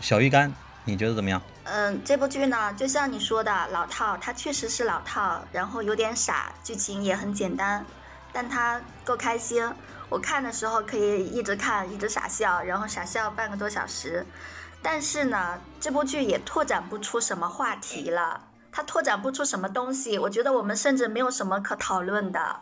[0.00, 0.52] 小鱼干。
[0.84, 1.40] 你觉得怎么样？
[1.64, 7.84] 嗯，这部剧呢，就像你说的老套，它确实是老套，然后有点傻，剧情也很简单，
[8.32, 9.64] 但它够开心。
[10.08, 14.26] 我看的时候可以一直看，一直傻笑，然后傻笑半个多小时。
[14.82, 20.18] 但是呢，这部剧也拓展不出什么话题了，它拓展不出什么东西。
[20.18, 22.60] 我觉得我们甚至没有什么可讨论的。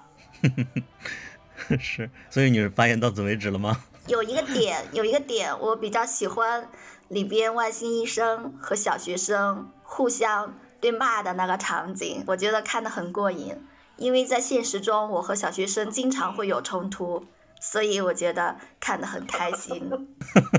[1.81, 3.85] 是，所以你是发言到此为止了吗？
[4.07, 6.68] 有一个点，有一个点，我比较喜欢。
[7.09, 13.57] 里边外星医生和小学生互相对骂的那个场景，我觉得看得很过瘾。
[13.97, 17.27] 因为在现实中，我和小学生经常会有冲突，
[17.61, 19.90] 所以我觉得看得很开心。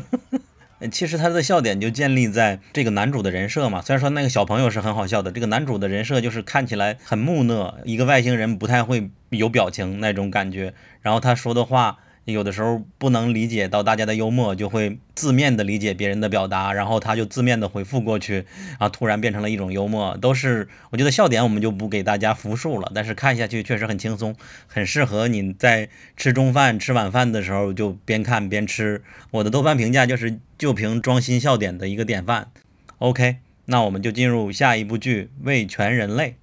[0.92, 3.82] 其实他的笑点就建立在这个男主的人设嘛。
[3.82, 10.74] 虽然说那个小朋友是很好笑的，这个男主的人设就是看起来很木讷，一个外星人不太会有表情那种感觉。
[11.02, 12.00] 然后他说的话。
[12.32, 18.46] 有的时候不能理解到大家的幽默，就会字面的理解别人的表达，然后他就字面的回复过去，
[18.78, 24.36] 啊，突然变成了一种幽默，都是我觉得笑点我们就不给大家复述了，但是看下去确实很轻松，
[24.68, 29.02] 很适合你在吃中饭、吃晚饭的时候就边看边吃。
[29.32, 32.50] 我的豆瓣评价就是就凭装新笑点的一个典范。
[33.00, 36.26] OK，那我们就进入下一部剧《为全人类》。《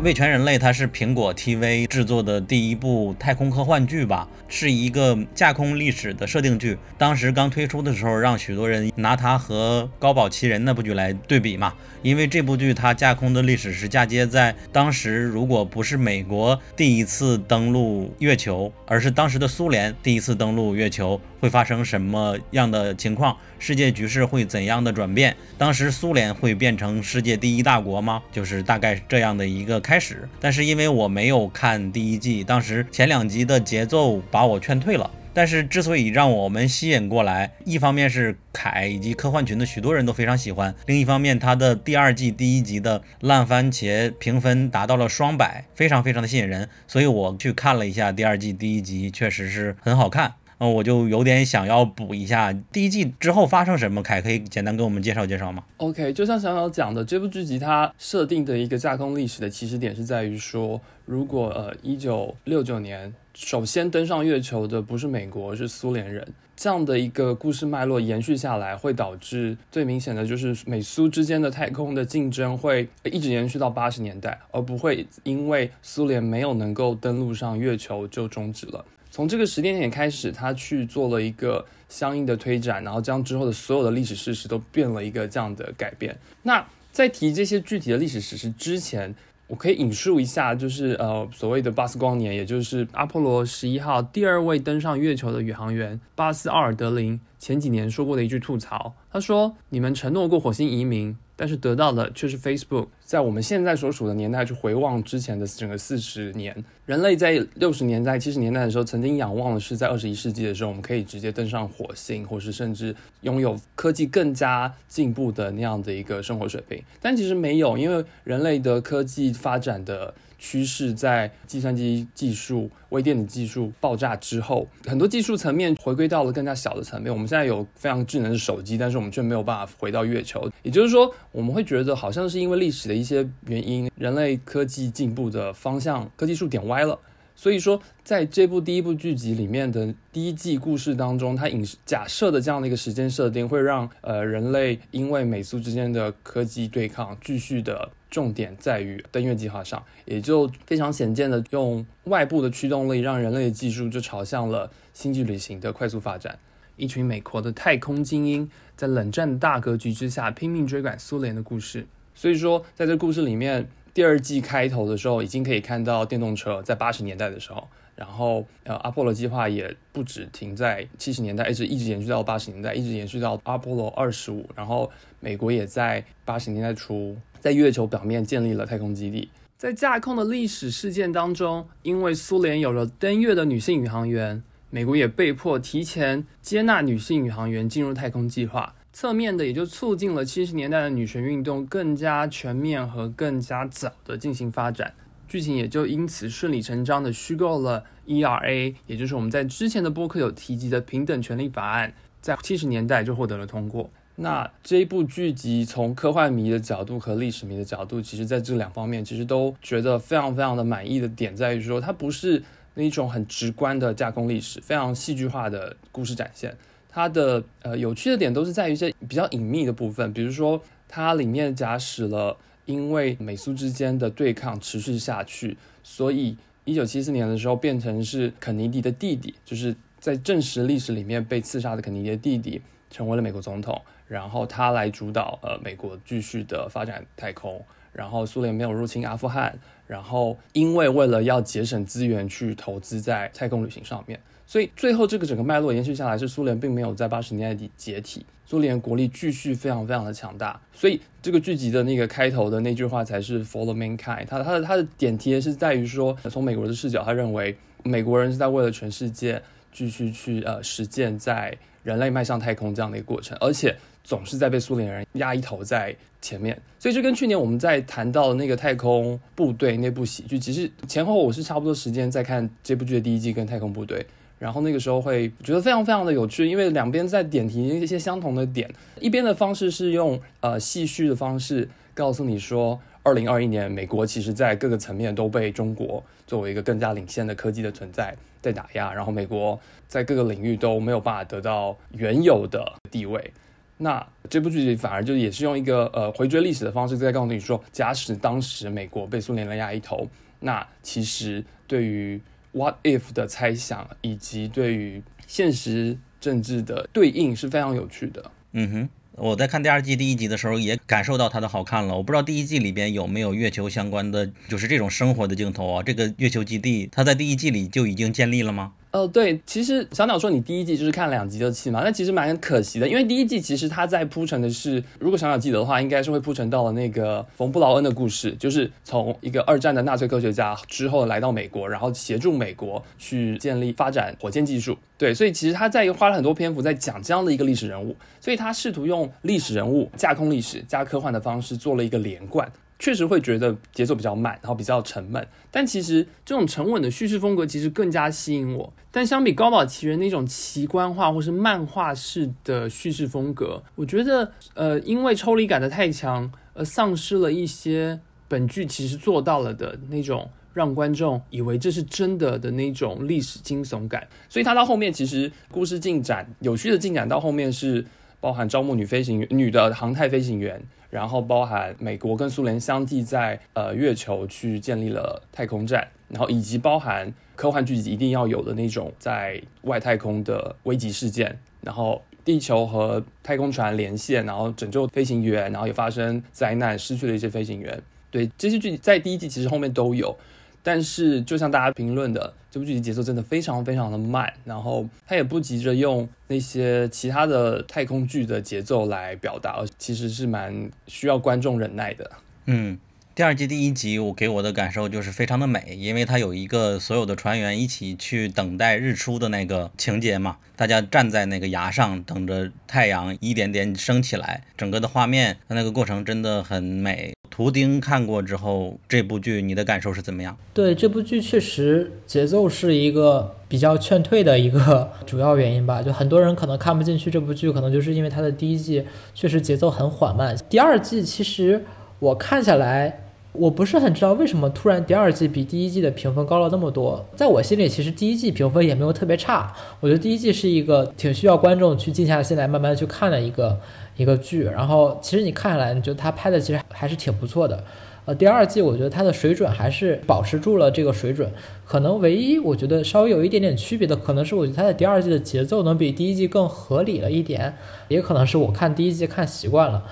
[0.00, 6.78] 未全人类》它是苹果 TV 制作的第一部太空科幻剧吧，是一个架空历史的设定剧。
[6.96, 21.20] 当时刚推出的时候，让许多人拿它和《高保奇人》那部剧来对比嘛，因为这部剧它架空的历史是嫁接在当时，如果不是美国第一次登陆月球，而是当时的苏联第一次登陆月球。
[21.40, 23.36] 会发生什么样的情况？
[23.60, 25.36] 世界局势会怎样的转变？
[25.56, 28.20] 当时苏联会变成世界第一大国吗？
[28.32, 30.28] 就是大概这样的一个开始。
[30.40, 35.08] 但是因为我没有看第一季，当时前两集的节奏把我劝退了。
[35.32, 50.34] 但是之所以让我们吸引过来，一方面是凯以及科幻群的许多人都非常喜欢，另一方面它的第二季第一集的烂番茄评分达到了双百，非常非常的吸引人，所以我去看了一下第二季第一集，确实是很好看。
[50.60, 78.84] 嗯，我就有点想要补一下第一季之后发生什么，凯可以简单给我们介绍介绍吗？OK，就像小小讲的，这部剧集它设定的一个架空历史的起始点是在于说，如果呃一九六九年首先登上月球的不是美国，是苏联人，这样的一个故事脉络延续下来，会导致最明显的就是美苏之间的太空的竞争会一直延续到八十年代，而不会因为苏联没有能够登陆上月球就终止了。
[79.08, 86.18] 从这个时间点开始，他去做了一个相应的推展，然后将之后的所有的历史事实都变了一个这样的改变。
[86.42, 89.14] 那在提这些具体的历史事实之前，
[89.48, 98.94] 我可以引述一下，就是呃所谓的巴斯光年，也就是阿波罗十一号第二位登上月球的宇航员巴斯奥尔德林前几年说过的一句吐槽。
[99.10, 102.88] 他说：“你们承诺过火星移民，但是得到的却是 Facebook。
[103.04, 106.52] 在我们现在所处的年代去回望之前的整个四十年，
[106.84, 116.82] 人类在六十年代、七十年代的时候，曾经仰望的是在二十一世纪的时候，我们可以直接登上火星，或是甚至拥有科技更加进步的那样的一个生活水平。
[117.00, 127.12] 但其实没有，因为人类的科技发展的趋势在计算机技术、微电子技术爆炸之后，很多技术层面回归到了更加小的层面。
[127.12, 130.50] 我们现在有非常智能的手机，但是我们却没有办法回到月球。
[130.62, 136.98] 也就是说，我们会觉得好像是因为历史的一些原因，人类科技进步的方向、科技树点歪了。
[137.40, 156.36] 所以说，在这部第一部剧集里面的第一季故事当中，它引假设的这样的一个时间设定，会让呃人类因为美苏之间的科技对抗，继续的重点在于登月计划上，也就非常显见的用外部的驱动力，让人类的技术就朝向了星际旅行的快速发展。
[156.74, 161.86] 一群美国的太空精英在冷战的大格局之下拼命追赶苏联的故事。
[162.16, 179.28] 所以说，在这故事里面，第二季开头的时候，已经可以看到电动车在八十年代的时候，然后呃，阿波罗计划也不止停在七十年代，一直一直延续到八十年代，一直延续到阿波罗二十五，然后美国也在八十年代初在月球表面建立了太空基地。
[179.56, 188.76] 在架空的历史事件当中，因为苏联有了登月的女性宇航员，美国也被迫提前接纳女性宇航员进入太空计划。
[189.00, 194.92] 侧面的也就促进了七十年代的女权运动更加全面和更加早的进行发展，
[195.28, 203.88] 剧情也就因此顺理成章的虚构了 ERA，也就是我们在之前的播客有提及的平等权利法案，在七十年代就获得了通过。
[204.16, 212.42] 那这一部剧集从科幻迷的角度和历史迷的角度，其实在这两方面其实都觉得非常非常的满意的点在于说，它不是
[212.74, 216.56] 那种很直观的架空历史，非常戏剧化的故事展现。
[216.88, 244.20] 它的呃有趣的点都是在于一些比较隐秘的部分，比如说它里面假使了因为美苏之间的对抗持续下去，所以一九七四年的时候变成是肯尼迪的弟弟，就是在正史历史里面被刺杀的肯尼迪的弟弟成为了美国总统，然后他来主导呃美国继续的发展太空，然后苏联没有入侵阿富汗，然后因为为了要节省资源去投资在太空旅行上面。
[244.46, 250.58] 所以最后这个整个脉络延续下来，是苏联并没有在八十年代底解体，苏联国力继续非常非常的强大。
[250.72, 254.24] 所以这个剧集的那个开头的那句话才是 Follow mankind”。
[254.26, 263.76] 它它的它的点题是在于说，从美国的视角，他认为美国人是在为了全世界继续去呃实践在人类迈向太空这样的一个过程，而且
[264.08, 266.58] 总是在被苏联人压一头在前面。
[266.78, 274.06] 所以这跟去年我们在谈到的那个太空部队那部喜剧，其实前后我是差不多时间在看这部剧的第一季跟太空部队。
[274.38, 278.72] 然后那个时候会觉得非常非常的有趣，因为两边在点题一些相同的点。
[278.98, 293.32] 一边的方式是用呃戏谑的方式告诉你说，二零二一年美国其实在各个层面都被中国作为一个更加领先的科技的存在在打压，然后美国在各个领域都没有办法得到原有的地位。
[293.78, 300.08] 那这部剧集反而就也是用一个呃回追历史的方式在告诉你说，假使当时美国被苏联人压一头，
[300.40, 302.20] 那其实对于
[302.52, 308.30] What if 的猜想以及对于现实政治的对应是非常有趣的。
[308.52, 311.96] 嗯哼，我在看第二季第一集的时候也感受到它的好看了。
[311.96, 315.82] 我不知道第一季里边有没有月球相关的，就是这种生活的镜头啊。
[315.82, 318.72] 这个月球基地它在第一季里就已经建立了吗？
[318.90, 334.74] 哦，对，其实小鸟说你第一季就是看两集就弃嘛，那其实蛮可惜的，因为第一季其实它在铺陈的是，如果小鸟记得的话，应该是会铺陈到了那个冯布劳恩的故事，就是从一个二战的纳粹科学家之后来到美国，然后协助美国去建立发展火箭技术。
[334.96, 342.50] 对，所以其实他在花了很多篇幅在讲这样的一个历史人物，所以他试图用历史人物架空历史加科幻的方式做了一个连贯。
[342.78, 345.26] 确实会觉得节奏比较慢，然后比较沉闷。
[345.50, 348.72] 但其实这种沉稳的叙事风格其实更加吸引我。
[348.90, 364.06] 但相比《高堡奇人》那种奇观化或是漫画式的叙事风格，我觉得呃，因为抽离感的太强，而丧失了一些本剧其实做到了的那种让观众以为这是真的的那种历史惊悚感。
[364.28, 367.84] 所以它到后面其实故事进展有序的进展到后面是
[368.20, 370.62] 包含招募女飞行员、女的航太飞行员。
[370.90, 387.82] 然后包含美国跟苏联相继在呃月球去建立了太空站，然后以及包含科幻剧集一定要有的那种在外太空的危急事件，然后地球和太空船连线，然后拯救飞行员，然后也发生灾难，失去了一些飞行员。
[388.10, 390.16] 对这些剧在第一季其实后面都有。
[390.62, 402.10] 但是，就像大家评论的，这部剧集节奏真的非常非常的慢，然后它也不急着用那些其他的太空剧的节奏来表达，其实是蛮需要观众忍耐的。
[402.46, 402.78] 嗯。
[403.14, 417.12] 第二季第一集，我给我的感受就是非常的美，因为它有一个所有的船员一起去等待日出的那个情节嘛，大家站在那个崖上等着太阳一点点升起来，整个的画面那个过程真的很美。
[417.38, 420.36] 图钉看过之后，这部剧你的感受是怎么样？
[420.52, 428.84] 对这部剧确实节奏是一个比较劝退的一个主要原因吧，就很多人可能看不进去这部剧，可能就是因为它的第一季
[429.14, 431.64] 确实节奏很缓慢，第二季其实
[432.00, 433.04] 我看下来。
[433.32, 437.06] 我不是很知道为什么突然第二季比第一季的评分高了那么多。
[437.14, 439.54] 在我心里，其实第一季评分也没有特别差。
[439.78, 443.60] 我觉得第一季是一个挺需要观众去静下心来慢慢去看的一个
[443.98, 444.44] 一个剧。
[444.44, 447.62] 然后，其实你看下来，你觉得他拍的其实还是挺不错的。
[448.06, 451.30] 呃，第二季我觉得他的水准还是保持住了这个水准。
[451.66, 457.54] 可能唯一我觉得稍微有一点点区别的，可能是我觉得他的第二季的节奏能比第一季更合理了一点，
[457.88, 459.84] 也可能是我看第一季看习惯了。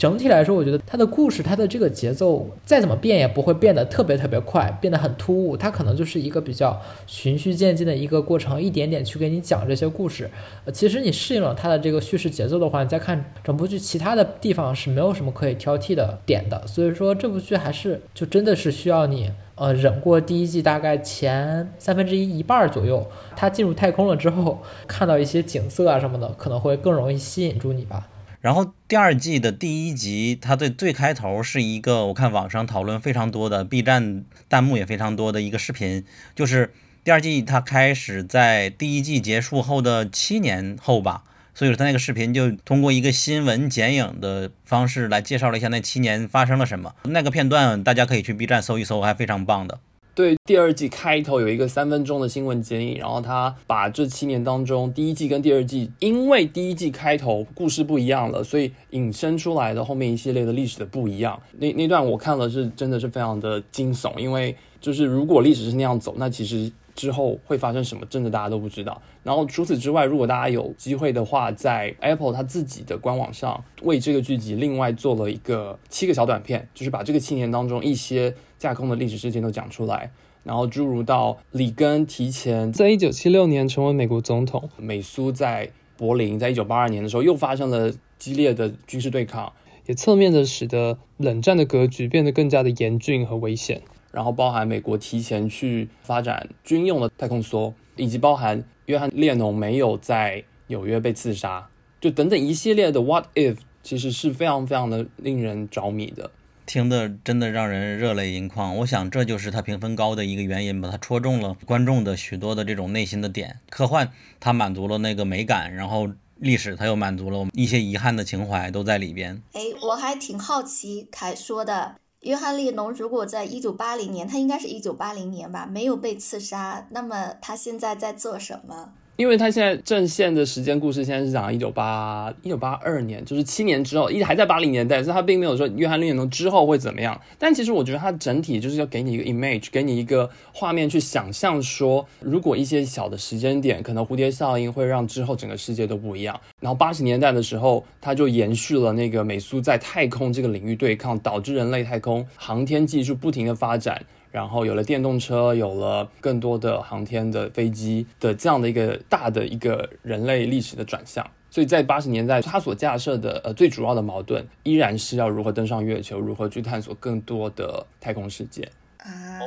[0.00, 5.58] 整体来说，我觉得它的故事，它的这个节奏再怎么变也不会变得特别特别快，变得很突兀。
[5.58, 10.30] 它可能就是一个比较循序渐进的一个过程，一点点去给你讲这些故事。
[10.64, 16.66] 呃，其实你适应了它的这个叙事节奏的话，你再看整部剧，其他的地方是没有什么可以挑剔的点的。
[16.66, 28.08] 所以说，这部剧还是就真的是需要你呃忍过第一季大概前三分之一一半左右，它进入太空了之后，看到一些景色啊什么的，可能会更容易吸引住你吧。
[28.40, 36.72] 然后第二季的第一集，它的最开头是一个我看网上讨论非常多的，B 站弹幕也非常多的一个视频，就是
[37.04, 41.24] 第二季它开始在第一季结束后的七年后吧，
[41.54, 49.78] 所以说它那个视频就通过一个新闻剪影的方式来介绍了一下那七年发生了什么，那个片段大家可以去 B 站搜一搜，还非常棒的。
[50.14, 61.40] 对，第二季开头有一个三分钟的新闻剪影，然后他把这七年当中第一季跟第二季，因为第一季开头故事不一样了，所以引申出来的后面一系列的历史的不一样。
[61.58, 69.00] 那那段我看了是真的是非常的惊悚，因为就是如果历史是那样走，那其实之后会发生什么，真的大家都不知道。
[69.22, 78.34] 然后除此之外，如果大家有机会的话，在 Apple 它自己的官网上为这个剧集另外做了一个七个小短片，就是把这个七年当中一些。
[78.60, 80.12] 架空的历史事件都讲出来，
[80.44, 89.50] 然后诸如到里根提前在一九七六年成为美国总统，美苏在柏林在一九八二年的时候又发生了激烈的军事对抗，
[89.86, 93.80] 也侧面的使得冷战的格局变得更加的严峻和危险。
[94.12, 101.66] 然后包含美国提前去发展军用的太空梭，以及包含约翰列侬没有在纽约被刺杀，
[101.98, 106.30] 就等等一系列的 What if，其实是非常非常的令人着迷的。
[106.70, 113.58] 听的真的让人热泪盈眶，我想这就是它评分高的一个原因吧，它戳中了观众的许多的这种内心的点。
[113.68, 119.42] 科幻它满足了那个美感，然后历史它又满足了我们一些遗憾的情怀都在里边。
[119.52, 128.92] 哎，我还挺好奇凯说的，约翰列侬如果在一九八零年，他应该是一九八零年吧，没有被刺杀，那么他现在在做什么？
[129.16, 137.20] 因为他现在正线的时间故事现在是讲一九八一九八二年，就是七年之后，一还在八零年代，所以他并没有说约翰列侬之后会怎么样。
[137.38, 146.40] 但其实我觉得他整体就是要给你一个 image，给你一个画面去想象，说如果一些小的时间点，可能蝴蝶效应会让之后整个世界都不一样。
[146.58, 154.02] 然后八十年代的时候，他就延续了那个美苏在太空这个领域对抗，导致人类太空航天技术不停的发展。
[154.30, 161.28] 然后有了电动车，有了更多的航天的飞机的这样的一个大的一个人类历史的转向。
[161.50, 168.70] 所以在八十年代，他所架设的呃最主要的矛盾依然是要如何登上月球，如何去探索更多的太空世界。
[168.98, 169.40] 啊，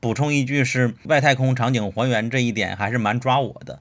[0.00, 3.80] 补充一句是外太空场景还原这一点还是蛮抓我的。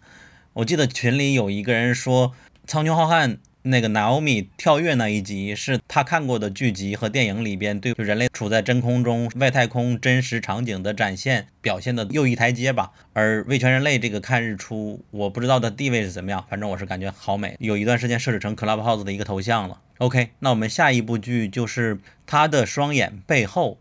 [0.54, 2.30] 我记得群里有一个人说，
[2.68, 3.30] 《苍穹浩瀚》
[3.64, 12.92] 那个 Naomi 跳跃那一集是他看过的剧集和电影里边对人类处在真空中、外太空真实场景的展现表现的又一台阶吧。
[13.14, 19.80] 而《为全人类》这个看日出，我不知道的地位是怎么样，反正我是感觉好美，有一段时间设置成 Clubhouse 的一个头像了。
[20.00, 23.81] OK，那我们下一部剧就是他的双眼背后。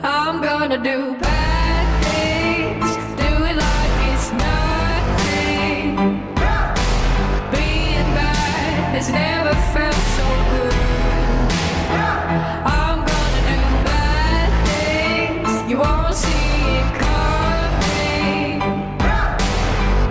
[0.00, 5.96] I'm gonna do bad things, do it like it's nothing.
[7.50, 10.74] Being bad has never felt so good.
[12.64, 18.60] I'm gonna do bad things, you won't see it coming.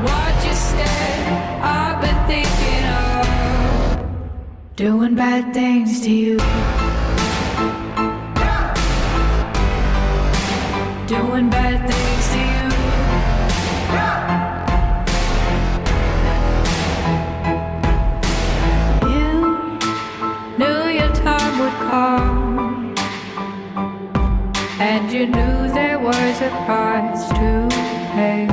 [0.04, 1.20] Watch your step,
[1.64, 6.38] I've been thinking of doing bad things to you.
[11.08, 12.68] Doing bad things to you.
[19.14, 19.32] You
[20.58, 22.94] knew your time would come,
[24.82, 27.68] and you knew there was a price to
[28.14, 28.47] pay.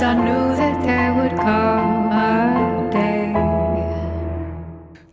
[0.00, 3.34] I knew that there would come a day.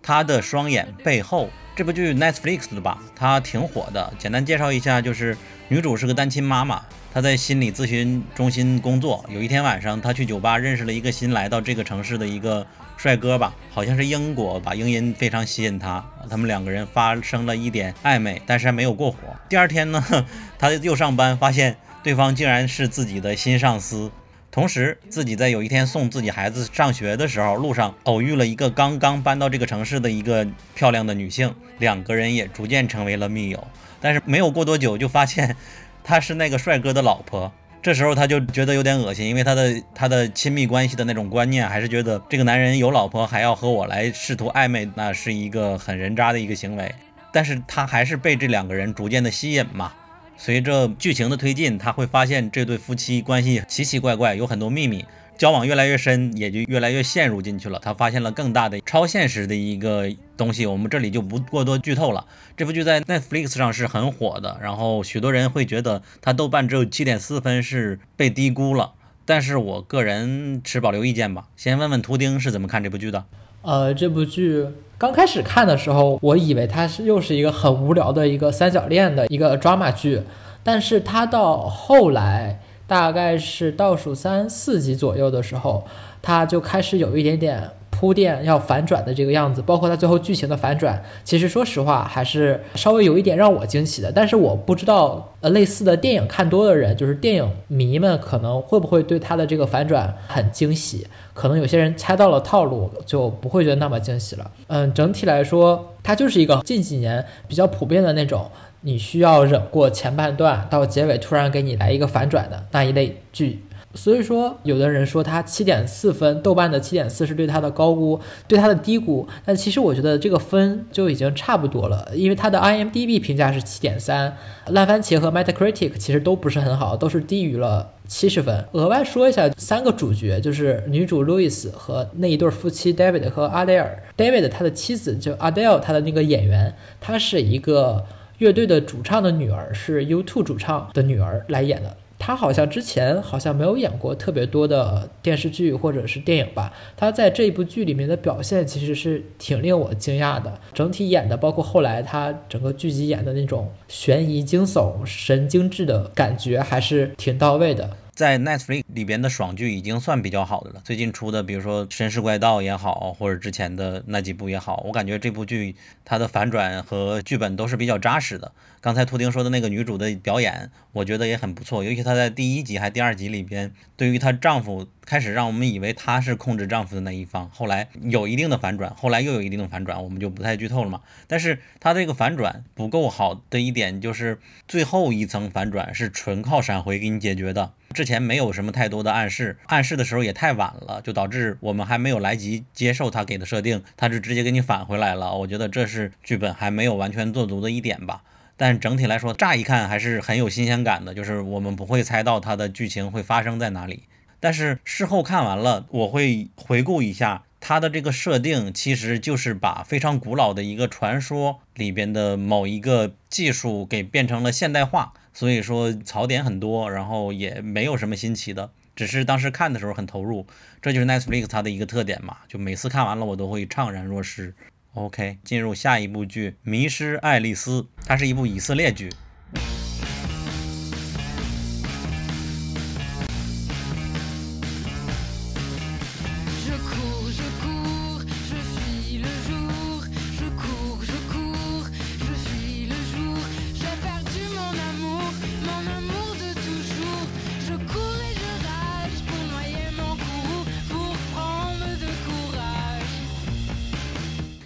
[0.04, 4.14] 他的双眼背后这部剧 Netflix 的吧，它挺火的。
[4.20, 5.36] 简单介绍一下，就是
[5.70, 9.26] 女主是个单亲妈妈，她在心理咨询中心工作。
[9.28, 16.06] 有一天晚上，她去酒吧认识了一个新来到这个城市的一个帅哥吧，好像是英国吧，英音非常吸引她。
[16.30, 19.18] 他们两个人发生了一点暧昧，但是还没有过火。
[19.50, 20.04] 第二天呢，
[20.60, 24.12] 她又上班，发现对方竟然是自己的新上司。
[24.56, 33.68] 同时，自己在有一天送自己孩子上学的时候，路上偶遇了一个刚刚搬到这个城市的一个漂亮的女性，两个人也逐渐成为了密友。
[34.00, 35.58] 但是没有过多久，就发现
[36.06, 37.52] 她是那个帅哥的老婆。
[37.84, 46.96] 这时候他就觉得有点恶心，因为他的他的亲密关系的那种观念，还是觉得这个男人有老婆还要和我来试图暧昧，那是一个很人渣的一个行为。
[47.34, 49.92] 但是他还是被这两个人逐渐的吸引嘛。
[50.38, 55.06] 随着剧情的推进，他会发现这对夫妻关系奇奇怪怪，有很多秘密，
[55.38, 57.80] 交往越来越深，也就越来越陷入进去了。
[57.80, 62.26] 他发现了更大的超现实的一个东西，我们这里就不过多剧透了。
[62.58, 68.94] 这部剧在 Netflix 上是很火的，然后许多人会觉得它豆瓣只有七点四分是被低估了，
[69.26, 71.48] 但是我个人持保留意见吧。
[71.56, 73.26] 先问问图钉是怎么看这部剧的？
[73.66, 74.64] 呃，这部剧
[74.96, 80.22] 刚开始看的时候，我以为它是又是一个很无聊的一个三角恋的一个 drama 剧，
[80.64, 85.84] 但是它到后来大概是倒数三四集左右的时候，
[86.22, 87.72] 它就开始有一点点
[88.06, 94.12] 铺垫要反转的这个样子，包括它最后剧情的反转，其实说实话还是稍微有一点让我惊喜的。
[94.12, 101.08] 但是我不知道，呃，类似的电影看多的人，就是电影迷们可能会不会对它的这个反转很惊喜？
[101.34, 104.52] 可能有些人猜到了套路，就不会觉得那么惊喜了。
[104.68, 108.52] 嗯，整体来说，它就是一个近几年比较普遍的那种，
[108.82, 113.64] 你需要忍过前半段，到结尾突然给你来一个反转的那一类剧。
[113.96, 119.28] 所以说，有的人说它七点四分，豆瓣的七点四是对它的高估，对它的低估。
[119.46, 124.36] 但其实我觉得这个分就已经差不多了，因为它的 IMDB 评价是七点三，
[124.68, 128.66] 烂番茄和 Metacritic 其实都不是很好，都是低于了七十分。
[128.74, 133.92] 额外说一下，三个主角就是女主 Louis 和那一对夫妻 David 和 Adele。
[134.18, 138.06] David 他的妻子就 Adele，他的那个演员，她是一个
[138.40, 141.96] 乐队的主唱的女儿，是 U2 主唱的女儿来演的。
[142.26, 146.74] 他好像之前好像没有演过特别多的电视剧或者是电影吧。
[146.98, 157.96] 他在这一部剧里面的表现其实是挺令我惊讶的，整体演的，包括后来他整个剧集演的那种悬疑、惊悚、神经质的感觉，还是挺到位的。
[158.16, 160.82] 在 Netflix 里边的爽剧已经算比较好的了。
[160.86, 168.52] 最近出的，比如说《绅士怪盗》也好，或者之前的那几部也好，我感觉这部剧它的反转和剧本都是比较扎实的。
[168.86, 181.02] 刚才图丁说的那个女主的表演，我觉得也很不错，尤其她在第一集还第二集里边，对于她丈夫开始让我们以为她是控制丈夫的那一方，后来有一定的反转，后来又有一定的反转，我们就不太剧透了嘛。
[181.26, 187.72] 但是她这个反转不够好的一点就是最后一层反转是纯靠闪回给你解决的。
[187.92, 195.36] 之前没有什么太多的暗示，暗示的时候也太晚了，就导致我们还没有来及接受她给的设定，她就直接给你返回来了。
[195.38, 198.22] 我觉得这是剧本还没有完全做足的一点吧。
[198.58, 204.04] 但整体来说，乍一看还是很有新鲜感的，就是我们不会猜到它的剧情会发生在哪里。
[204.40, 215.14] 但是事后看完了，我会回顾一下它的这个设定，其实就是把非常古老的一个传说里边的某一个技术给变成了现代化。
[215.34, 220.48] 所以说槽点很多，然后也没有什么新奇的，只是当时看的时候很投入，
[220.82, 224.54] 这就是 Netflix 它的一个特点嘛，就每次看完了我都会怅然若失。
[224.96, 229.12] OK，进入下一部剧《迷失爱丽丝》，它是一部以色列剧。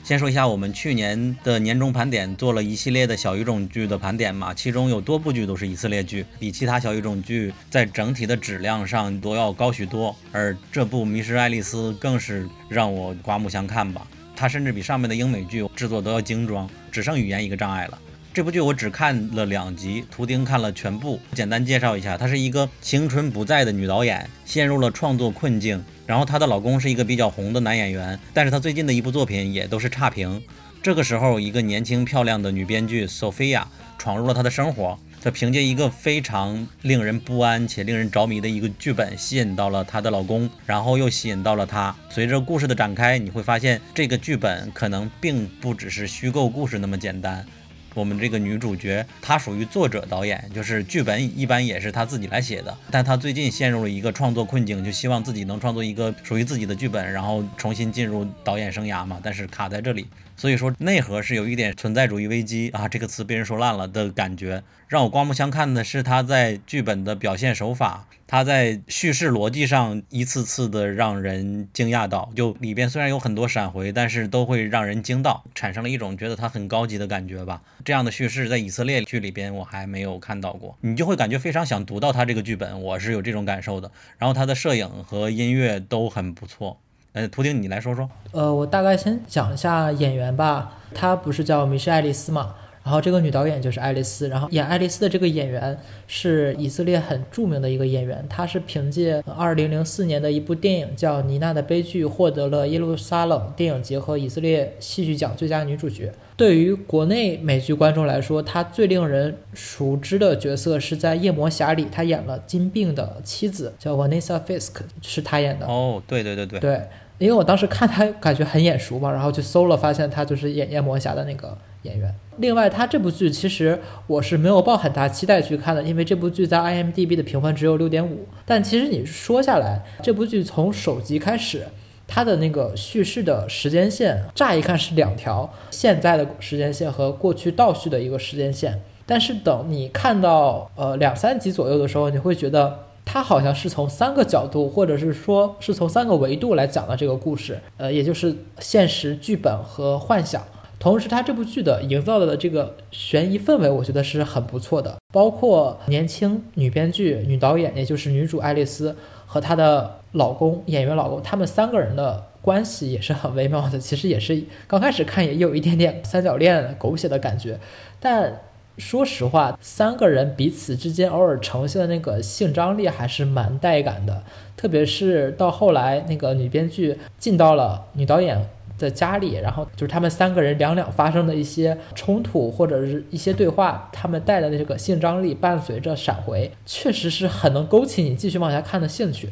[0.10, 10.16] 先说一下，我们去年的年终盘点做了一系列的小语种剧的盘点嘛，其中有多部剧都是以色列剧，比其他小语种剧在整体的质量上都要高许多。
[10.32, 18.00] 而这部《迷失爱丽丝》更是让我刮目相看吧，它甚至比上面的英美剧制作都要精装，只剩语言一个障碍了。
[18.34, 21.20] 这部剧我只看了两集，图钉看了全部。
[21.36, 25.84] 简单介绍一下，她是一个青春不在的女导演，陷入了创作困境。
[26.10, 30.42] 然后她的老公是一个比较红的男演员，但是她最近的一部作品也都是差评。
[30.82, 33.62] 这个时候，一个年轻漂亮的女编剧 Sophia
[34.00, 34.98] 闯入了她的生活。
[35.22, 41.96] 她凭借一个非常令人不安且令人着迷的一个剧本，吸引到了她的老公，然后又吸引到了她。
[42.10, 47.46] 随着故事的展开，你会发现这个剧本可能并不只是虚构故事那么简单。
[47.94, 52.76] 我们这个女主角，她属于作者导演，就是剧本一般也是她自己来写的。
[52.92, 59.20] 但她最近陷入了一个创作困境，就希望自己能创作一个属于自己的剧本，然后重新进入导演生涯嘛。
[59.22, 60.08] 但是卡在这里，
[60.40, 64.64] 所以说内核是有一点存在主义危机啊，这个词被人说烂了的感觉。
[64.88, 77.62] 让我刮目相看的是他在剧本的表现手法，他在叙事逻辑上一次次的让人惊讶到，就里边虽然有很多闪回，但是都会让人惊到，产生了一种觉得它很高级的感觉吧。
[77.84, 83.92] 这样的叙事在以色列剧里边我还没有看到过，你就会感觉非常想读到他这个剧本，我是有这种感受的。
[84.18, 86.80] 然后他的摄影和音乐都很不错。
[87.14, 88.10] 呃，图丁你来说说。
[88.32, 90.74] 呃，我大概先讲一下演员吧。
[90.94, 92.56] 他不是叫迷失爱丽丝嘛？
[92.84, 95.78] 然后这个女导演就是爱丽丝，然后演爱丽丝的这个演员
[96.08, 106.12] 是以色列很著名的一个演员，她是凭借2004年的一部电影叫《妮娜的悲剧》获得了耶路撒冷电影节和以色列戏剧奖最佳女主角。
[106.36, 114.72] 对于国内美剧观众来说，她最令人熟知的角色是在《夜魔侠》里，她演了金并的妻子，叫 Vanessa Fisk，
[115.02, 115.68] 是她演的。
[115.68, 116.82] 哦，对对对对，对，
[117.18, 122.14] 因为我当时看她感觉很眼熟嘛，然后去搜了，发现她就是演夜魔侠的那个演员。
[122.38, 128.26] 另外，他这部剧其实我是没有抱很大期待去看的，因为这部剧在 IMDB 的评分只有六点五。
[128.46, 131.68] 但其实你说下来，这部剧从首集开始，
[132.08, 142.86] 它的那个叙事的时间线，乍一看是两条现在的时间线和过去倒叙的一个时间线，但是等你看到呃两三集左右的时候，你会觉得。
[143.12, 150.44] 它好像是从三个角度，或者是说是从三个维度来讲的这个故事，呃，也就是现实、剧本和幻想。
[150.80, 154.98] 同时，它这部剧的营造的这个悬疑氛围，我觉得是很不错的。
[155.14, 163.78] 包括年轻女编剧、女导演，也就是女主爱丽丝和她的老公演员老公，他们三个人的关系也是很微妙的。
[163.78, 167.60] 其实也是刚开始看也有一点点三角恋、狗血的感觉，
[168.00, 168.42] 但。
[168.78, 174.24] 说实话，三个人彼此之间偶尔呈现的那个性张力还是蛮带感的，
[174.56, 178.48] 特别是到后来那个女编剧进到了女导演
[178.80, 189.30] 的家里，然后就是他们三个人两两发生的一些冲突或者是一些对话，他们带来的那个性张力伴随着闪回，确实是很能勾起你继续往下看的兴趣。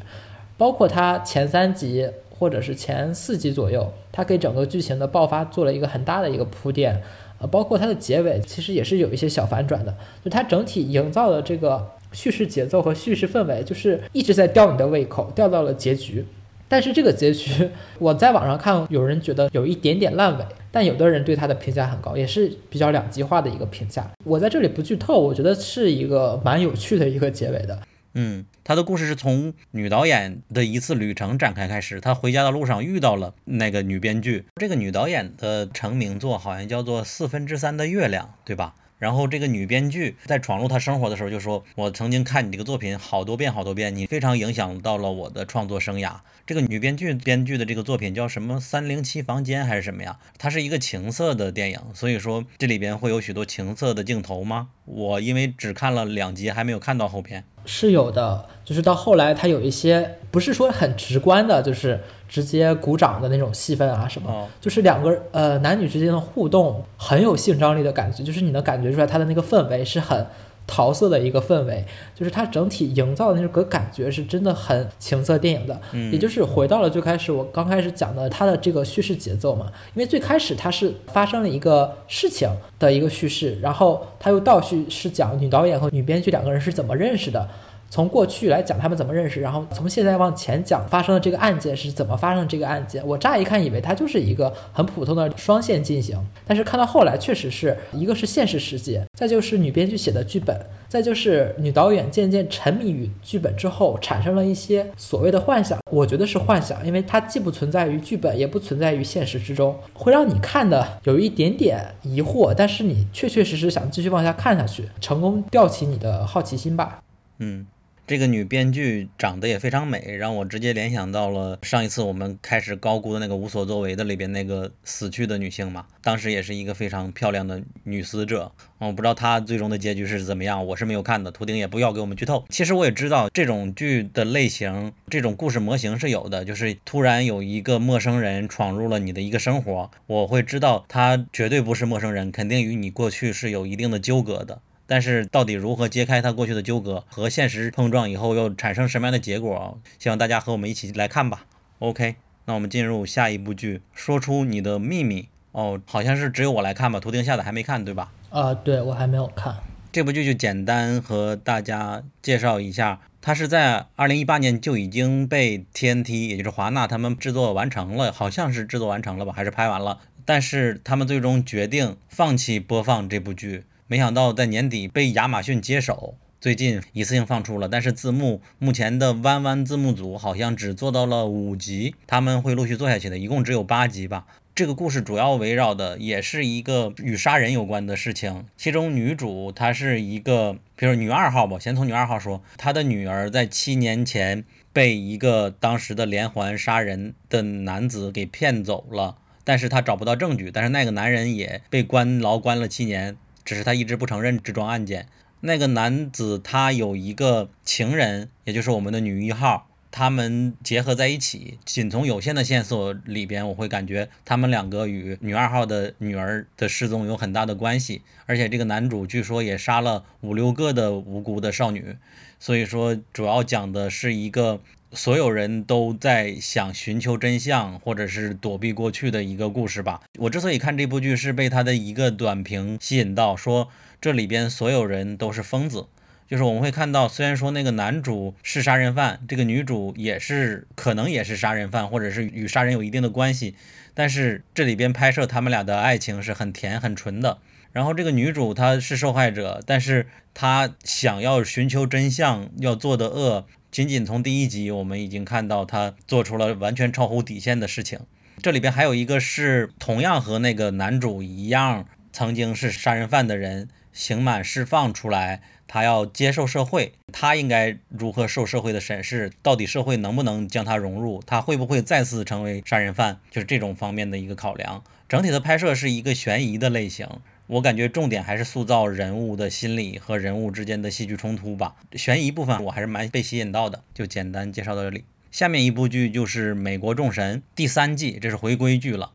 [0.57, 7.01] 包括它前三集或者是前四集左右，它给整个剧情的爆发做了一个很大的一个铺垫。
[7.39, 9.95] 呃，包括它的结尾其实也是有一些小反转的，
[10.25, 16.25] 就它整体营造的这个叙事节奏和叙事氛围，就是一直在吊你的胃口，吊到了结局。
[16.67, 24.09] 但是这个结局， 我在网上看，有人觉得有一点点烂尾，但有的人对他的评价很高，也是比较两极化的一个评价。
[24.23, 27.79] 我在这里不剧透，我觉得是一个蛮有趣的一个结尾的。
[28.13, 32.01] 嗯，他的故事是从女导演的一次旅程展开开始。
[32.01, 38.73] 她回家的路上遇到了那个女编剧，这个女导演的成名作好像叫做《四分之三的月亮》，对吧？
[38.97, 46.13] 然后这个女编剧在闯入她生活的时候就说：“我曾经看你这个作品好多遍好多遍，你非常影响到了我的创作生涯。”
[46.47, 48.57] 这个女编剧编剧的这个作品叫什么？
[48.57, 50.17] 三零七房间还是什么呀？
[50.37, 54.69] 它是一个情色的电影，所以说这里边会有许多情色的镜头吗？
[54.85, 57.43] 我因为只看了两集，还没有看到后篇。
[57.65, 70.25] 是有的，就是到后来，它有一些不是说很直观的，就是直接鼓掌的那种戏份啊什么，哦就是两个呃男女之间的互动很有性张力的感觉，就是你能感觉出来它的那个氛围是很
[70.67, 76.11] 桃色的一个氛围，就是它整体营造的那个感觉是真的很情色电影的，嗯。
[76.11, 87.47] 也就是回到了最开始我刚开始讲的它的这个叙事节奏嘛，因为最开始它是发生了一个事情的一个叙事，然后它又倒叙是讲女导演和女编剧两个人是怎么认识的。
[87.89, 93.05] 从过去来讲他们怎么认识，然后从现在往前讲发生的这个案件是怎么发生的这个案件。
[93.07, 100.59] 我乍一看以为它就是一个很普通的双线进行，但是看到后来确实是一个是现实世界，再就是女编剧写的剧本，
[100.89, 105.79] 再就是女导演渐渐沉迷于剧本之后产生了一些所谓的幻想。
[105.89, 116.99] 我觉得是幻想，因为它既不存在于剧本，也不存在于现实之中，会让你看的有一点点疑惑，但是你确确实实想继续往下看下去，成功吊起你的好奇心吧。
[117.39, 117.65] 嗯，
[118.07, 128.49] 这个女编剧长得也非常美，让我直接联想到了上一次我们开始高估的那个无所作为的里边那个死去的女性嘛，当时也是一个非常漂亮的女死者。
[128.77, 132.45] 我不知道她最终的结局是怎么样，我是没有看的，图钉也不要给我们剧透。
[132.47, 144.61] 其实我也知道这种剧的类型，这种故事模型是有的，就是突然有一个陌生人闯入了你的一个生活，我会知道他绝对不是陌生人，肯定与你过去是有一定的纠葛的。
[144.87, 149.79] 但是到底如何揭开他过去的纠葛和现实碰撞以后又产生什么样的结果？
[149.99, 151.45] 希望大家和我们一起来看吧。
[151.79, 152.15] OK，
[152.45, 155.27] 那我们进入下一部剧，说出你的秘密。
[155.51, 158.11] 哦，好像是只有我来看吧，图钉下载还没看对吧？
[158.29, 159.55] 啊、对我还没有看。
[159.91, 169.99] 这部剧就简单和大家介绍一下，它是在二零一八年就已经被 TNT，也就是华纳他们制作完成了，好像是制作完成了吧，还是拍完了？
[170.23, 177.69] 但是他们最终决定放弃播放这部剧，没想到在年底被亚马逊接手，最近一次性放出了。
[177.69, 184.25] 但是字幕目前的弯弯字幕组好像只做到了五集，他们会陆续做下去的，一共只有八集吧。
[184.53, 203.15] 这个故事主要围绕的也是一个与杀人有关的事情，其中女主她是一个，比如女二号吧，先从女二号说，她的女儿在七年前被一个当时的连环杀人的男子给骗走了，但是她找不到证据，但是那个男人也被关牢关了七年，
[203.47, 205.07] 只是他一直不承认这桩案件。
[205.39, 218.01] 那个男子他有一个情人，也就是我们的女一号，他们结合在一起，仅从有限的线索里边，我会感觉他们两个与女二号的女儿的失踪有很大的关系。
[218.25, 221.95] 而且这个男主据说也杀了五六个的无辜的少女，
[222.37, 224.59] 所以说主要讲的是一个
[224.93, 230.01] 所有人都在想寻求真相，或者是躲避过去的一个故事吧。
[230.19, 233.69] 我之所以看这部剧，是被他的一个短评吸引到，说
[233.99, 235.87] 这里边所有人都是疯子。
[236.27, 243.55] 就是我们会看到，虽然说那个男主是杀人犯，这个女主也是可能也是杀人犯，或者是与杀人有一定的关系，
[243.93, 247.37] 但是这里边拍摄他们俩的爱情是很甜很纯的。
[247.71, 257.99] 然后这个女主她是受害者，但是她想要寻求真相，要做的恶，仅仅从第一集我们已经看到他做出了完全超乎底线的事情。
[258.41, 269.31] 这里边还有一个是同样和那个男主一样，曾经是杀人犯的人，刑满释放出来，他要接受社会，他应该如何受社会的审视？
[269.41, 271.21] 到底社会能不能将他融入？
[271.25, 273.19] 他会不会再次成为杀人犯？
[273.31, 274.83] 就是这种方面的一个考量。
[275.09, 277.07] 整体的拍摄是一个悬疑的类型，
[277.47, 281.75] 我感觉重点还是塑造人物的心理和人物之间的戏剧冲突吧。
[281.93, 285.05] 悬疑部分我还是蛮被吸引到的，就简单介绍到这里。
[285.31, 289.13] 下面一部剧就是《美国众神》第三季，这是回归剧了。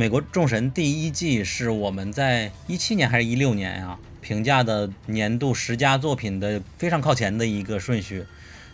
[0.00, 8.24] 美国众神第一季是我们在一七年还是一六年啊评价的年度十佳作品的非常靠前的一个顺序。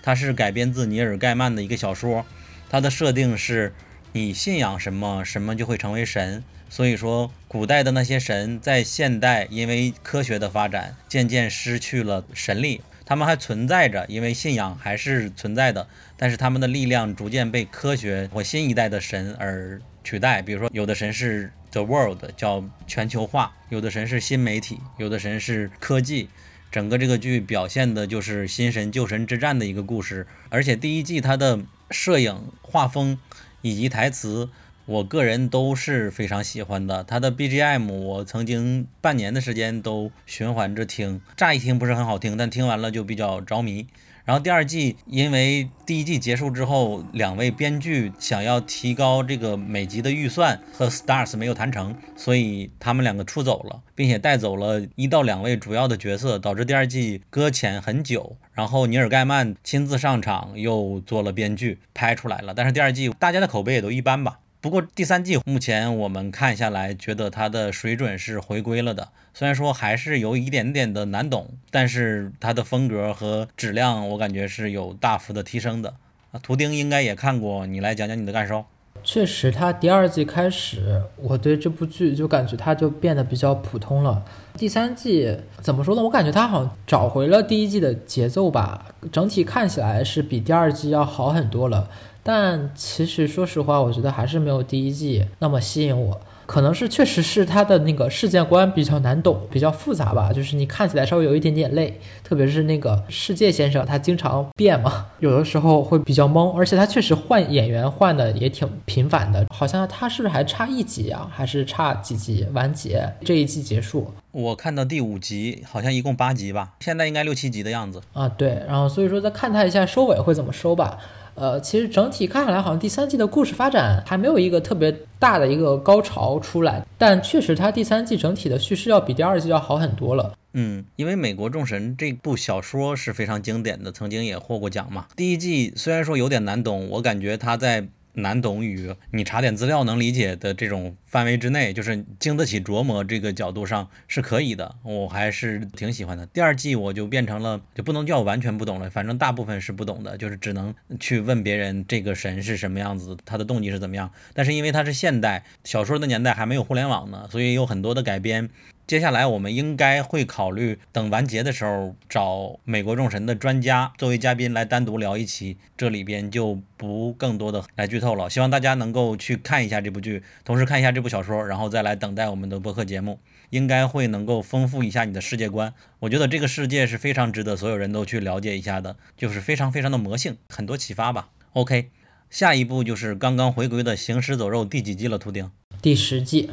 [0.04, 2.24] 它是改编自尼尔·盖曼的一个小说，
[2.70, 3.74] 它的设定是
[4.12, 6.44] 你信仰什么，什么就会成为神。
[6.70, 12.82] 所以说，古代的那些神在现代因为科学的发展，渐渐失去了神力。
[13.04, 20.40] 他们还存在着，因为信仰还是存在的，但是他们的力量逐渐被科学或新一代的神而取代。
[20.40, 26.28] 比如说，有的神是 The World，叫全球化；有的神是新媒体；有的神是科技。
[26.70, 33.18] 整个这个剧表现的就是新神旧神之战的一个故事，而且第一季它的摄影、画风
[33.62, 34.50] 以及台词，
[34.84, 37.02] 我个人都是非常喜欢的。
[37.02, 43.86] 它的 BGM 我曾经半年的时间都循环着听，乍一听不是很好听，但听完了就比较着迷。
[44.26, 58.36] 然后第二季，因为第一季结束之后，两位编剧想要提高这个每集的预算，和 Stars 没有谈成，所以他们两个出走了，并且带走了一到两位主要的角色，导致第二季搁浅很久。
[58.52, 62.52] 然后尼尔盖曼亲自上场，又做了编剧，拍出来了。
[62.52, 64.40] 但是第二季大家的口碑也都一般吧。
[64.66, 69.10] 不过第三季目前我们看下来，觉得它的水准是回归了的。
[69.32, 75.94] 虽然说还是有一点点的难懂，但是它的风格和质量，我感觉是有大幅的提升的。
[76.32, 78.64] 啊，图钉应该也看过，你来讲讲你的感受。
[79.04, 84.24] 确实，它第二季开始，我对这部剧就感觉它就变得比较普通了。
[84.56, 86.02] 第三季怎么说呢？
[86.02, 91.88] 我感觉它好像找回了第一季的节奏吧，整体看起来是比第二季要好很多了。
[92.26, 96.20] 但其实说实话，我觉得还是没有第一季那么吸引我。
[96.44, 100.32] 可能是确实是他的那个世界观比较难懂，比较复杂吧。
[100.32, 106.56] 就是你看起来稍微有一点点累，特别是那个世界先生，他经常变嘛， 有的时候会比较懵。
[106.56, 111.28] 而且他确实换演员换的也挺频繁的，好像他是不是还差一集啊？
[111.32, 113.12] 还是差几集完结？
[113.24, 114.12] 这一季结束？
[114.30, 118.28] 我看到第五集，好像一共八集吧，现在应该六七集的样子啊。
[118.28, 120.96] 对，然后所以说再看他一下收尾会怎么收吧。
[121.36, 130.34] 呃，其实整体看下来，好像第三季的故事发展还没有一个特别大的一个高潮出来，但确实它第三季整体的叙事要比第二季要好很多了。
[130.54, 135.06] 嗯，因为《美国众神》这部小说是非常经典的，曾经也获过奖嘛。
[135.14, 137.86] 第一季虽然说有点难懂，我感觉它在。
[138.16, 146.26] 难懂与你查点资料能理解的这种范围之内，就是经得起琢磨这个角度上是可以的，我还是挺喜欢的。
[146.26, 154.10] 第二季我就变成了就不能叫完全不懂了，反正大部分是不懂的，就是只能去问别人这个神是什么样子，他的动机是怎么样。
[154.34, 158.48] 但是因为它是现代小说的年代，还没有互联网呢，所以有很多的改编。
[158.86, 168.30] 接下来我们应该会考虑等完结的时候找美国众神的专家作为嘉宾来单独聊一期，这里边就不更多的来剧透了。
[168.30, 173.18] 希望大家能够去看一下这部剧，同时看一下这部小说，然后再来等待我们的播客节目，
[173.50, 175.74] 应该会能够丰富一下你的世界观。
[175.98, 181.30] 我觉得这个世界是非常值得所有人都去了解一下的，就是非常非常的魔性，很多启发吧。
[181.54, 181.90] OK，
[182.30, 185.18] 下一步就是刚刚回归的《行尸走肉》第几季了？
[185.18, 185.50] 秃顶？
[185.82, 186.48] 第十季。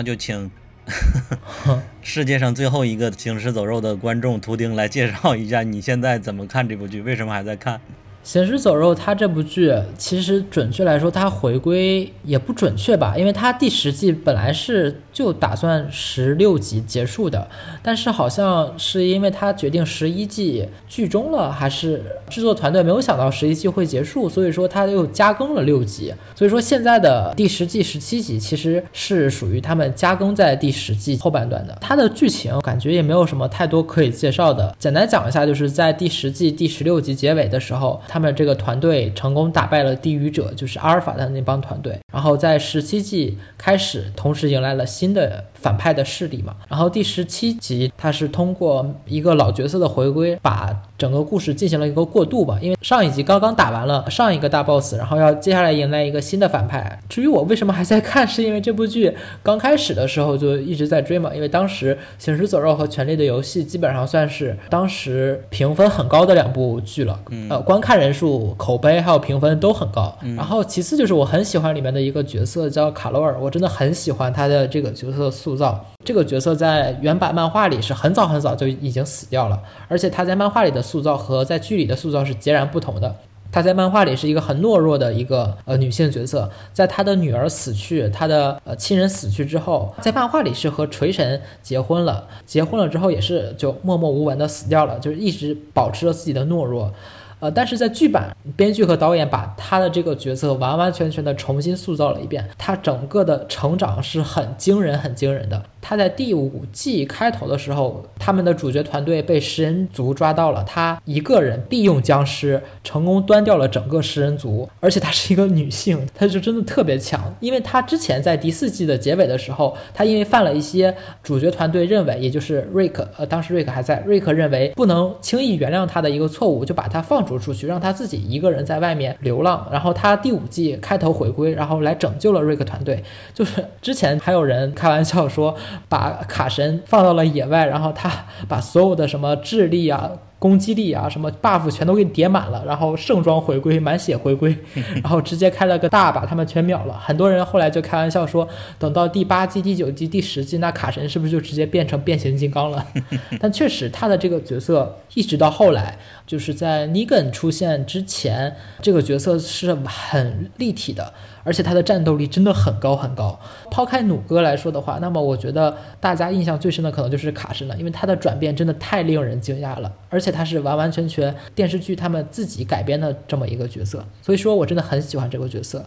[0.00, 0.50] 那就请
[2.00, 7.02] 世界上最后一个行尸走肉的观众图钉来介绍一下，你现在怎么看这部剧？
[7.02, 7.82] 为什么还在看？
[8.22, 17.48] 行尸走肉，它这部剧其实准确来说，它回归也不准确吧，因为它第十季本来是就打算十六集结束的，
[17.82, 26.12] 但是好像是因为它决定十一季剧终了，还是制作团队没有想到十一季会结束，所以说它又加更了六集。
[26.36, 31.76] 所以说现在的第十季十七集其实是属于他们加更在第十季后半段的。
[31.80, 37.98] 它的剧情感觉也没有什么太多可以介绍的，简单讲一下，就是在第十季第十六集结尾的时候。
[38.12, 41.96] 他们这个团队成功打败了地狱者，就是阿尔法的那帮团队。
[42.12, 46.56] 然后在十七季开始，同时迎来了新的反派的势力嘛。
[46.68, 52.58] 然后第十七集，他是通过一个老角色的回归，把整个故事进行了一个过渡吧。
[52.60, 56.98] 因为上一集刚刚打完了上一个大 boss，然后要接下来迎来一个新的反派。
[57.08, 61.32] 至于我为什么还在看，是因为这部剧刚开始的时候就一直在追嘛。
[61.32, 61.94] 因为当时
[62.24, 68.00] 《行尸走肉》和《权力的游戏》基本上算是当时评分很高的两部剧了，呃，观看。
[68.00, 75.84] 人数、口碑还有评分都很高，然后其次就是我很喜欢里面的一个角色叫卡罗尔，我真的很喜欢他的这个角色塑塑造。
[76.04, 83.16] 这个角色在原版漫画里是很早很早就已经死掉了，而且他在漫画里的塑造和在剧里的塑造是截然不同的。
[83.52, 96.92] 他在漫画里是一个很懦弱的一个呃女性角色，在他的女儿死去，他的呃亲人死去之后，在漫画里是和锤神结婚了，结婚了之后也是就默默无闻的死掉了，就是一直保持了自己的懦弱。
[97.40, 105.62] 呃，但是在剧版，编剧和导演把他的这个角色完完全全的重新塑造了一遍，他整个的成长是很惊人、很惊人的。
[105.82, 117.34] 他在第五季开头的时候，他们的主角团队被食人族抓到了，他一个人利用僵尸成功端掉了整个食人族，而且她是一个女性，她就真的特别强。
[117.40, 129.66] 因为她之前在第四季的结尾的时候，她因为犯了一些主角团队认为，也就是瑞克，呃，当时瑞克还在，瑞克认为不能轻易原谅她的一个错误，就把她放逐出去，让他自己一个人在外面流浪。
[129.70, 133.02] 然后他第五季开头回归，然后来拯救了瑞克团队。
[133.34, 135.56] 就是之前还有人开玩笑说。
[135.88, 138.10] 把卡神放到了野外，然后他
[138.48, 144.56] 把所有的什么智力啊、攻击力啊、什么 buff 全都给叠满了，然后盛装回归，满血回归，
[145.02, 146.96] 然后直接开了个大把他们全秒了。
[146.98, 152.86] 很多人后来就开玩笑说，等到第八季、第九季、第十季，那卡神是不是就直接变成变形金刚了？
[153.40, 155.98] 但确实，他的这个角色一直到后来，
[156.30, 161.12] 就是在尼根出现之前，这个角色是很立体的。
[161.42, 163.40] 而且他的战斗力真的很高很高。
[163.68, 169.92] 抛开弩哥来说的话，那么我觉得大家印象最深的可能就是卡神了，因为他的转变真的太令人惊讶了。
[170.08, 175.84] 而且他是完完全全电视剧他们自己改编的这么一个角色，所以说我真的很喜欢这个角色。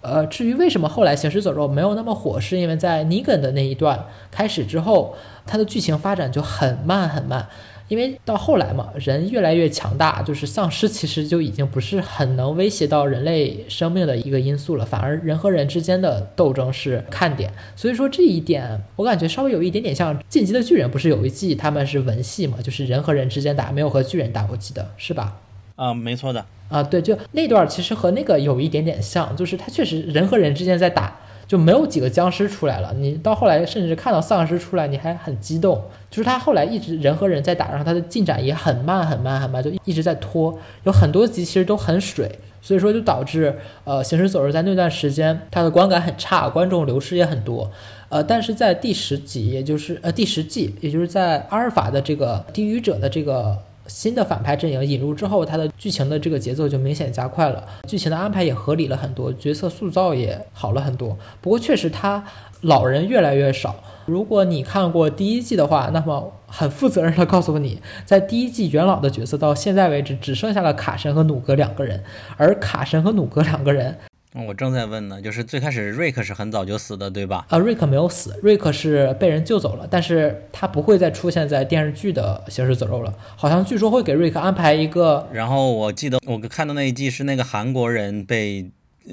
[0.00, 5.16] 呃，至于为什么后来行尸走肉没有那么火，是因为在尼根的那一段开始之后，
[5.46, 7.46] 它的剧情发展就很慢很慢。
[7.88, 17.52] 因为到后来嘛，人越来越强大，就是丧尸其实就已经不是很能威胁到人类生命的一个因素了，反而人和人之间的斗争是看点。
[17.76, 25.36] 所以说这一点，我感觉稍微有一点点像《进击的巨人》，不是有一季他们是文戏嘛，就是人和人之间打，没有和巨人打，我记得是吧？
[25.76, 26.44] 啊，没错的。
[26.70, 31.20] 啊，对，就那段其实和那个有一点点像，就是他确实人和人之间在打。
[31.46, 35.82] 就没有几个僵尸出来了，你到后来甚至看到丧尸出来，你还很激动。
[36.10, 40.58] 就是他后来一直人和人在打，然后他的进展也很慢很慢很慢，就一直在拖。
[40.84, 47.70] 有很多集其实都很水，所以说就导致呃行尸走肉在那段时间它的观感很差，观众流失也很多。
[48.08, 53.58] 呃，但是在第十集，也就是呃第十季，也就是在阿尔法的这个低语者的这个。
[53.86, 61.16] 新的反派阵营引入之后，它的剧情的这个节奏就明显加快了，剧情的安排也合理了很多，角色塑造也好了很多。
[61.40, 62.24] 不过确实，他
[62.62, 63.76] 老人越来越少。
[64.06, 72.02] 如果你看过第一季的话，那么很负责任的告诉你，在第一季元老的角色到现在为止只剩下了卡神和努格两个人，
[72.36, 73.96] 而卡神和努格两个人。
[74.34, 77.46] 我正在问呢，就是最开始瑞克是很早就死的，对吧？
[77.50, 83.14] 啊，瑞克没有死，瑞克是被人救走了，但是他不会再出现在电视剧的《行尸走肉》了。
[83.36, 85.24] 好像据说会给瑞克安排一个。
[85.32, 88.68] 然后我记得我看到那一季是那个韩国人被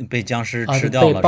[0.09, 1.21] 被僵尸吃掉了，是吧？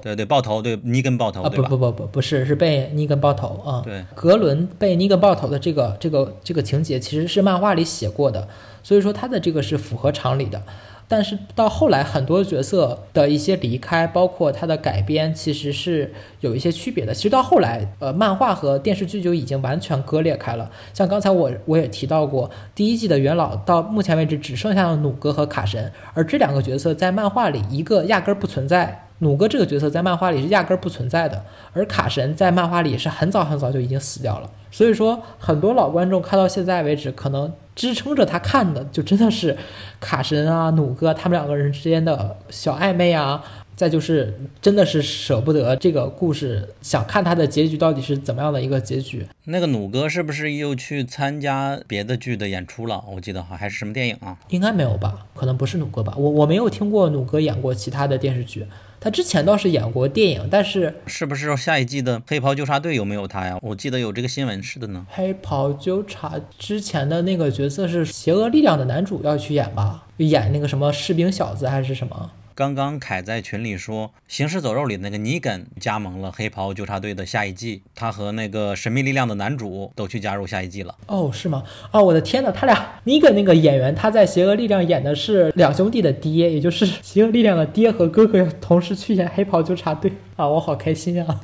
[0.00, 1.68] 对对，爆头，对尼根爆头，对吧？
[1.68, 3.82] 不不不不，不是，是被尼根爆头啊。
[3.84, 8.46] 对，格伦被尼根爆头的这个这个这个情节其实是漫画里写过的，
[8.84, 10.62] 所以说他的这个是符合常理的。
[11.10, 17.12] 但是到后来，很多角色的一些离开，包括它的改编，其实是有一些区别的。
[17.12, 20.70] 其实到后来，呃，漫画和电视剧就已经完全割裂开了。
[20.94, 29.09] 像刚才我我也提到过，第一季的元老到目前为止只剩下了弩哥和卡神，而这两个角色在漫画里一个压根儿不存在。
[29.20, 34.50] 弩哥这个角色在漫画里是压根儿不存在的，而卡神在漫画里是很早很早就已经死掉了。
[34.70, 39.56] 所以说，很多老观众看到现在为止，可能支撑着他看的就真的是
[40.00, 43.42] 卡神啊、弩哥他们两个人之间的小暧昧啊，
[43.76, 49.26] 再就是真的是舍不得这个故事，想看他的结局到底是怎么样的一个结局。
[49.44, 53.04] 那个弩哥是不是又去参加别的剧的演出了？
[53.12, 54.38] 我记得好还是什么电影啊？
[54.48, 55.26] 应该没有吧？
[55.34, 56.14] 可能不是弩哥吧？
[56.16, 58.64] 我我没有听过弩哥演过其他的电视剧。
[59.00, 63.58] 他之前倒是演过电影，但是是不是下一季的黑袍纠察队有没有他呀？
[63.62, 65.06] 我记得有这个新闻似的呢。
[65.10, 70.06] 黑袍纠察之前的那个角色是邪恶力量的男主要去演吧？
[70.18, 72.30] 演那个什么士兵小子还是什么？
[72.60, 80.94] 刚刚凯在群里说，《行尸走肉》里那个尼根加盟了黑袍纠察队的下一季，他和那个神秘力量的男主都去加入下一季了。
[81.06, 81.64] 哦，是吗？
[81.90, 91.40] 哦，我的天呐，他俩尼根那个演员，他在邪恶力量演的是两兄弟的爹，也就是邪恶力量的爹和哥哥同时去演黑袍纠察队啊，我好开心啊！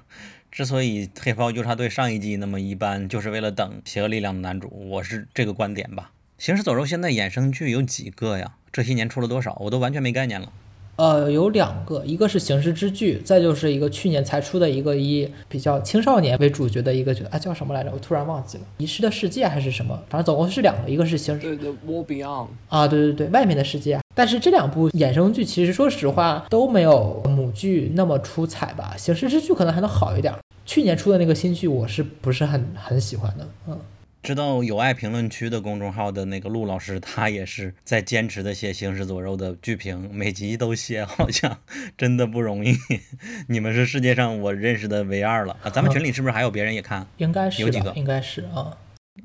[0.52, 6.10] 之所以黑袍纠察队上一季那么一般，就是为了等邪恶力量的男主，我是这个观点吧。
[6.36, 8.56] 行尸走肉现在衍生剧有几个呀？
[8.78, 10.48] 这些年出了多少，我都完全没概念了。
[10.94, 17.90] 呃，有两个，一个是刑事之剧，再就是一个去年才出的一个以比较青少年为主角的一个剧，啊，叫什么来着？
[17.92, 20.00] 我突然忘记了，遗失的世界还是什么？
[20.08, 23.98] 反正总共是两个，一个是刑事对对，War Beyond，啊，对对对，外面的世界。
[24.14, 30.32] 但是这两部衍生剧其实说实话都没有母剧那么出彩吧，刑事之剧可能还能好一点。
[30.64, 33.48] 去年出的那个新剧，我是不是很很喜欢的？
[33.66, 33.76] 嗯。
[34.22, 41.58] 知道有爱评论区的公众号的那个陆老师，他也是在坚持的写《行尸走肉》的剧评，每集都写， 好像
[41.96, 42.76] 真的不容易。
[43.48, 45.70] 你们是世界上我认识的唯二了啊！
[45.70, 47.06] 咱们群里是不是还有别人也看？
[47.18, 47.92] 应该是有几个？
[47.94, 48.76] 应该是啊。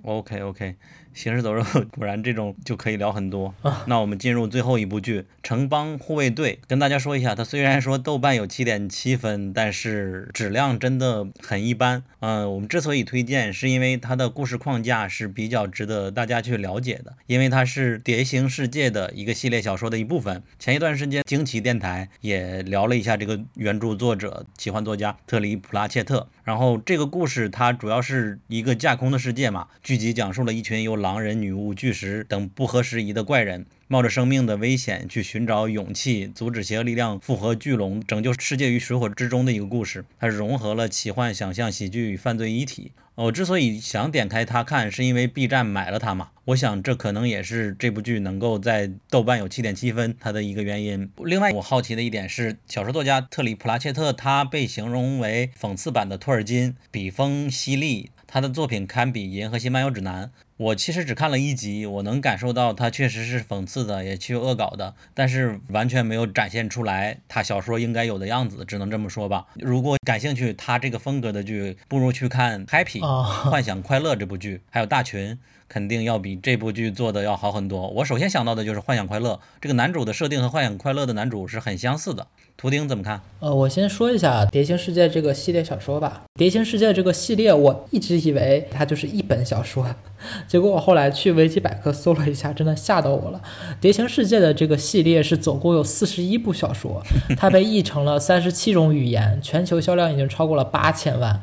[0.04, 0.76] OK OK，
[1.14, 1.64] 行尸走肉
[1.96, 3.54] 果然这种就可以聊很多。
[3.62, 12.04] 啊那我们进入最后一部剧《城邦护卫队》，跟大家说一下，它虽然说豆瓣有七点七分，但是质量真的很一般。
[12.20, 20.42] 嗯、我们之所以推荐，是因为它的故事框架是比较值得大家去了解的，因为它是《蝶形世界》的一个系列小说的一部分。
[20.58, 26.28] 前一段时间，惊奇电台也聊了一下这个原著作者、奇幻作家特里普拉切特。
[26.44, 40.06] 然后这个故事它主要是一个架空的世界嘛，剧集讲述了一群由狼人、女巫、巨石等不合时宜的怪人，冒着生命的危险去寻找勇气，阻止邪恶力量复活巨龙，拯救世界于水火之中的一个故事。
[40.18, 42.94] 它融合了奇幻、想象、喜剧与犯罪一体。
[43.16, 46.30] 我之所以想点开它看，是因为 B 站买了它嘛。
[46.46, 51.08] 我想这可能也是这部剧能够在豆瓣有七点七分它的一个原因。
[51.18, 60.26] 另外，我好奇的一点是，小说作家特里普拉切特他被形容为讽刺版的托尔金，笔锋犀利，他的作品堪比《银河系漫游指南》。
[60.58, 69.46] 我其实只看了一集，我能感受到他确实是讽刺的，也去恶搞的，但是完全没有展现出来他小说应该有的样子，只能这么说吧。
[69.58, 75.36] 如果感兴趣他这个风格的剧，不如去看《Happy》啊幻想快乐》这部剧，还有《大群》。
[75.74, 77.88] 肯定要比这部剧做的要好很多。
[77.90, 82.28] 我首先想到的就是《幻想快乐》这个男主的设定和《幻想快乐》的男主是很相似的。
[82.56, 83.20] 图钉怎么看？
[83.40, 86.22] 呃，我先说一下《蝶形世界》这个系列小说吧。
[86.38, 89.96] 《蝶形世界》这个系列，我一直以为它就是一本小说，
[90.48, 93.42] 结果我后来去维基百科搜了一下，真的吓到我了。
[93.82, 97.02] 《蝶形世界》的这个系列是总共有四十一部小说，
[97.36, 101.42] 它被译成了三十七种语言，全球销量已经超过了八千万。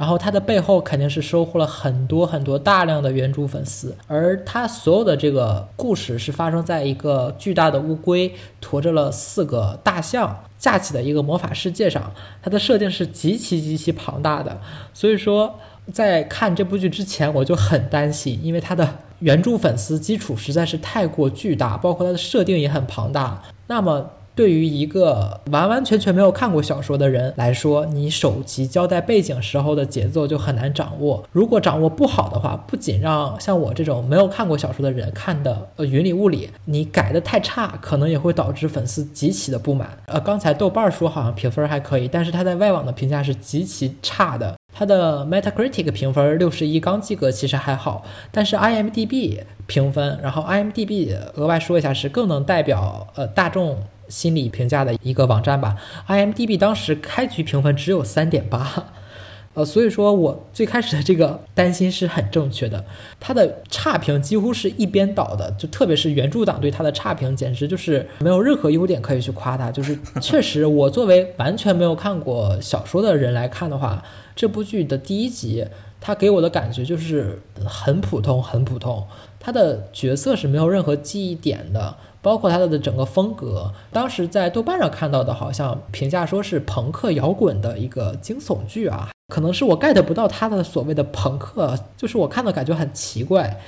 [0.00, 12.10] 然后它的背后肯定是收获了很多很多大量的原著粉丝，而它所有的这个故事是发生在一个巨大的乌龟驮着了四个大象架起的一个魔法世界上，
[12.42, 14.58] 它的设定是极其极其庞大的，
[14.94, 15.54] 所以说
[15.92, 18.88] 在看这部剧之前我就很担心，因为它的
[19.18, 24.12] 原著粉丝基础实在是太过巨大，包括它的设定也很庞大，那么。
[24.34, 31.22] 对于一个完完全全没有看过小说的人来说，你首集交代背景时候的节奏就很难掌握。
[31.32, 39.90] 如果掌握不好的话，不仅让像我这种没有看过小说的人看的呃云里雾里，你改的太差，可能也会导致粉丝极其的不满。
[40.06, 44.54] 呃，刚才豆瓣说好像评分还可以，但是他在外网的评价是极其差的。
[44.72, 48.04] 它的 Metacritic 评分六十一，刚及格，其实还好。
[48.30, 53.76] 但是 IMDB 评分，然后 IMDB 额外说一下是更能代表呃大众
[54.10, 55.76] 心理评价的一个网站吧。
[56.06, 58.92] IMDB 当时开局评分只有三点八，
[59.54, 62.84] 呃，所以说我最开始的这个担心是很正确的。
[63.18, 69.70] 它的差评几乎是一边倒的，就特别是原著党对它的差评，简直就是没有任何优点可以去夸它。
[69.70, 74.04] 就是 确实，我作为完全没有看过小说的人来看的话，
[74.36, 75.66] 这部剧的第一集，
[76.00, 79.04] 它给我的感觉就是很普通，很普通。
[79.40, 83.72] 它的角色是没有任何记忆点的，包括他的整个风格。
[83.92, 93.58] 当时在豆瓣上看到的，好像评价说是朋克摇滚的一个惊悚剧啊，可能是我 get 不到他的所谓的朋克，就是我看的感觉很奇怪。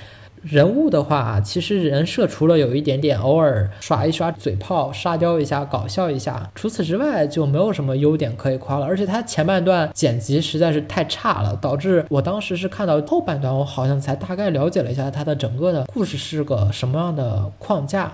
[0.42, 8.84] 人物的话，其实人设除了有一点点偶尔耍一耍嘴炮、沙雕一下、搞笑一下，除此之外就没有什么优点可以夸了。
[8.84, 18.12] 而且他前半段剪辑实在是太差了，导致我当时是看到后半段，我好像才大概了解了一下他的整个的故事是个什么样的框架。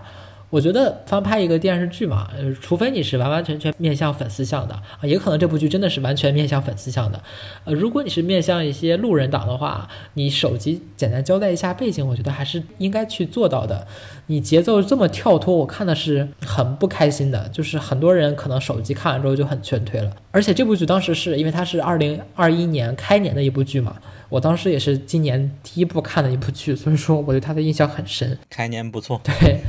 [0.50, 7.22] 我觉得翻拍一个电视剧嘛，呃，除非你是完完全全面向粉丝向的啊，也可能这部剧真的是完全面向粉丝向的。
[7.64, 13.86] 呃，如果你是面向一些路人党的话，你手机简单交代一下背景，我觉得还是应该去做到的。
[14.28, 17.48] 你节奏这么跳脱，我看的是很不开心的。
[17.50, 20.10] 就是很多人可能手机看完之后就很劝退了。
[20.38, 23.96] 而而且这部剧当时是因为它是二零二一年开年的一部剧嘛，
[24.28, 28.38] 我当时也是今年第一部看的一部剧，所以说我对它的印象很深。
[28.48, 29.60] 开年不错，对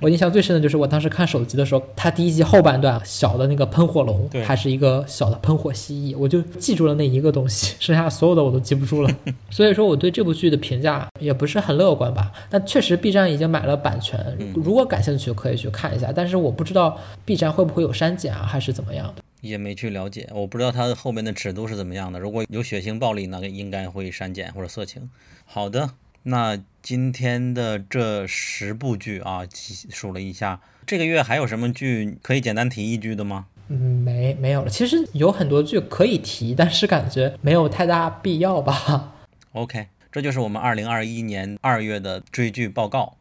[0.00, 9.10] 我印象最深的就是我当时看手机的时候，它第一集后半段小的那个喷火龙，还是一个小的喷火蜥蜴，我就记住了那一个东西，剩下所有的我都记不住了。
[9.50, 12.32] 所以说我对这部剧的评价也不是很乐观吧。
[12.50, 19.22] 但确实 B 站已经买了版权，如果感兴趣可以去看一下，但是我不知道 B 站会不会有删减啊，还是怎么样的。
[19.40, 22.18] 也没去了解，我不知道它后面的尺度是怎么样的。
[22.18, 25.08] 如果有血腥暴力，那个应该会删减或者色情。
[25.44, 25.90] 好的，
[26.24, 29.42] 那今天的这十部剧啊，
[29.90, 33.46] 数了一下，这个月还有什么剧可以简单提一句的吗？
[33.68, 34.70] 嗯，没没有了。
[34.70, 39.12] 其实有很多剧可以提，但是感觉没有太大必要吧。
[39.52, 43.17] OK，这就是我们二零二一年二月的追剧报告。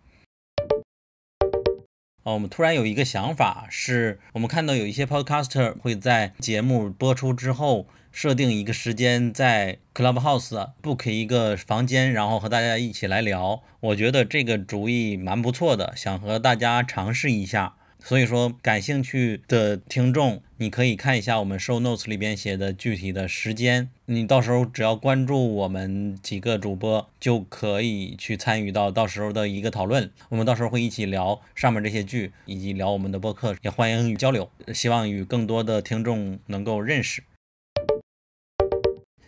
[2.28, 13.64] 哦，我们突然有一个想法，是我们看到有一些 podcaster 会在节目播出之后设定一个时间，在 Clubhouse book 一个房间，然后和大家一起来聊。
[13.80, 17.76] 我觉得这个主意蛮不错的，想和大家尝试一下。
[18.04, 23.90] 所以说，感兴趣的听众，你可以看一下我们 show notes 里边写的具体的时间。
[24.06, 30.10] 你到时候只要关注我们几个主播，就可以去参与到到时候的一个讨论。
[30.30, 34.50] 我们到时候会一起聊上面这些剧，以及聊我们的播客，也欢迎与交流。
[34.74, 37.22] 希望与更多的听众能够认识。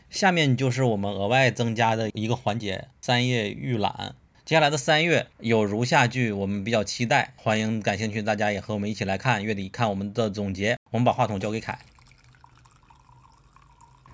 [0.10, 4.16] 下面就是我们额外增加的一个环节——三页预览。
[4.44, 9.46] 接下来的三月有如下剧，我们比较期待，欢迎感兴趣大家也和我们一起来看。
[9.46, 10.79] 月底看我们的总结。
[10.92, 11.78] 我们把话筒交给凯。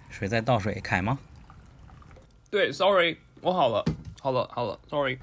[0.10, 0.82] 谁在倒水？
[0.84, 1.18] 凯吗？
[2.52, 3.84] 对，sorry，我好了，
[4.22, 5.18] 好了，好了，sorry。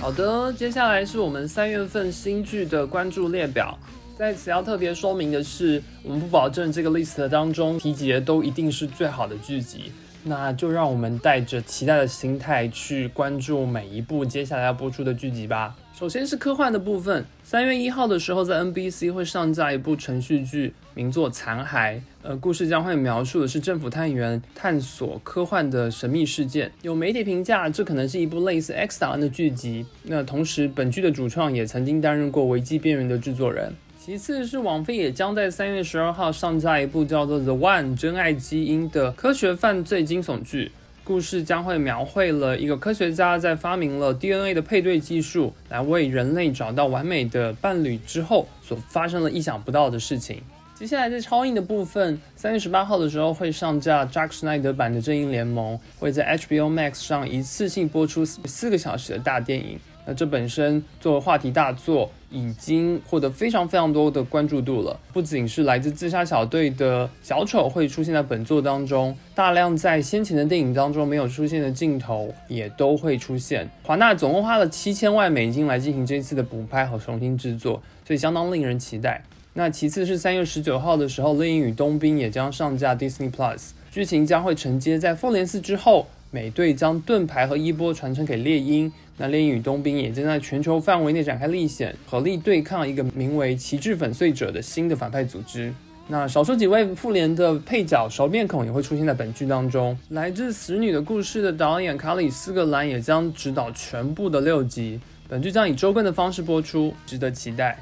[0.00, 3.78] 好的，接下来是我们三月份新剧的关注列表。
[4.16, 9.92] 在此要特别说明的是，我们不保证这个 list 当中提及的都一定是最好的剧集，
[10.28, 15.74] 那就让我们带着期待的心态去关注每一部接下来要播出的剧集吧。
[15.98, 21.96] 首先是科幻的部分，三月一号的时候，在 NBC 会上架一部程序剧，名作《残骸》。
[22.22, 26.70] 呃，故事将会描述的是政府探员探索科幻的神秘事件。
[26.82, 29.84] 有媒体评价，这可能是一部类似《X 档案》的剧集。
[30.04, 33.74] 那同时，本剧的主创也曾经担任过《维基边缘》的制作人。
[34.08, 40.72] 其次是网飞也将在三月十二号上架一部叫做《The One 真爱基因》的科学犯罪惊悚剧。
[41.04, 50.40] 故事将会描绘了一个科学家在发明了 DNA 的配对技术，来为人类找到完美的伴侣之后，所发生了意想不到的事情。
[50.74, 59.78] 接下来在超映的部分，三月十八号的时候会上架扎克施奈德版的《正义联盟》，会在 HBO Max 上一次性播出四个小时的大电影。
[60.08, 64.98] 那这本身作为话题大作，已经获得非常非常多的关注度了。
[65.12, 73.68] 不仅是来自自杀小队的小丑会出现在本作当中，大量在先前的电影当中没有出现的镜头也都会出现。
[73.82, 79.22] 华纳总共花了七千万美金来进行这次的补拍和重新制作，所以相当令人期待。
[79.52, 88.90] 那其次是三月十九号的时候，《猎鹰与冬兵》也将上架 Disney Plus，剧情将会承接在复联四之后，美队将盾牌和衣钵传承给猎鹰。
[89.16, 95.72] 那猎鹰与冬兵也正在全球范围内展开历险，合力对抗一个名为旗帜粉碎者的新的反派组织。
[96.06, 99.98] 那少数几位复联的配角熟面孔也会出现在本剧当中。
[100.10, 104.98] 来自《死女的故事》的导演卡里斯格兰也将执导全部的六集。
[105.28, 107.78] 本剧将以周更的方式播出，值得期待。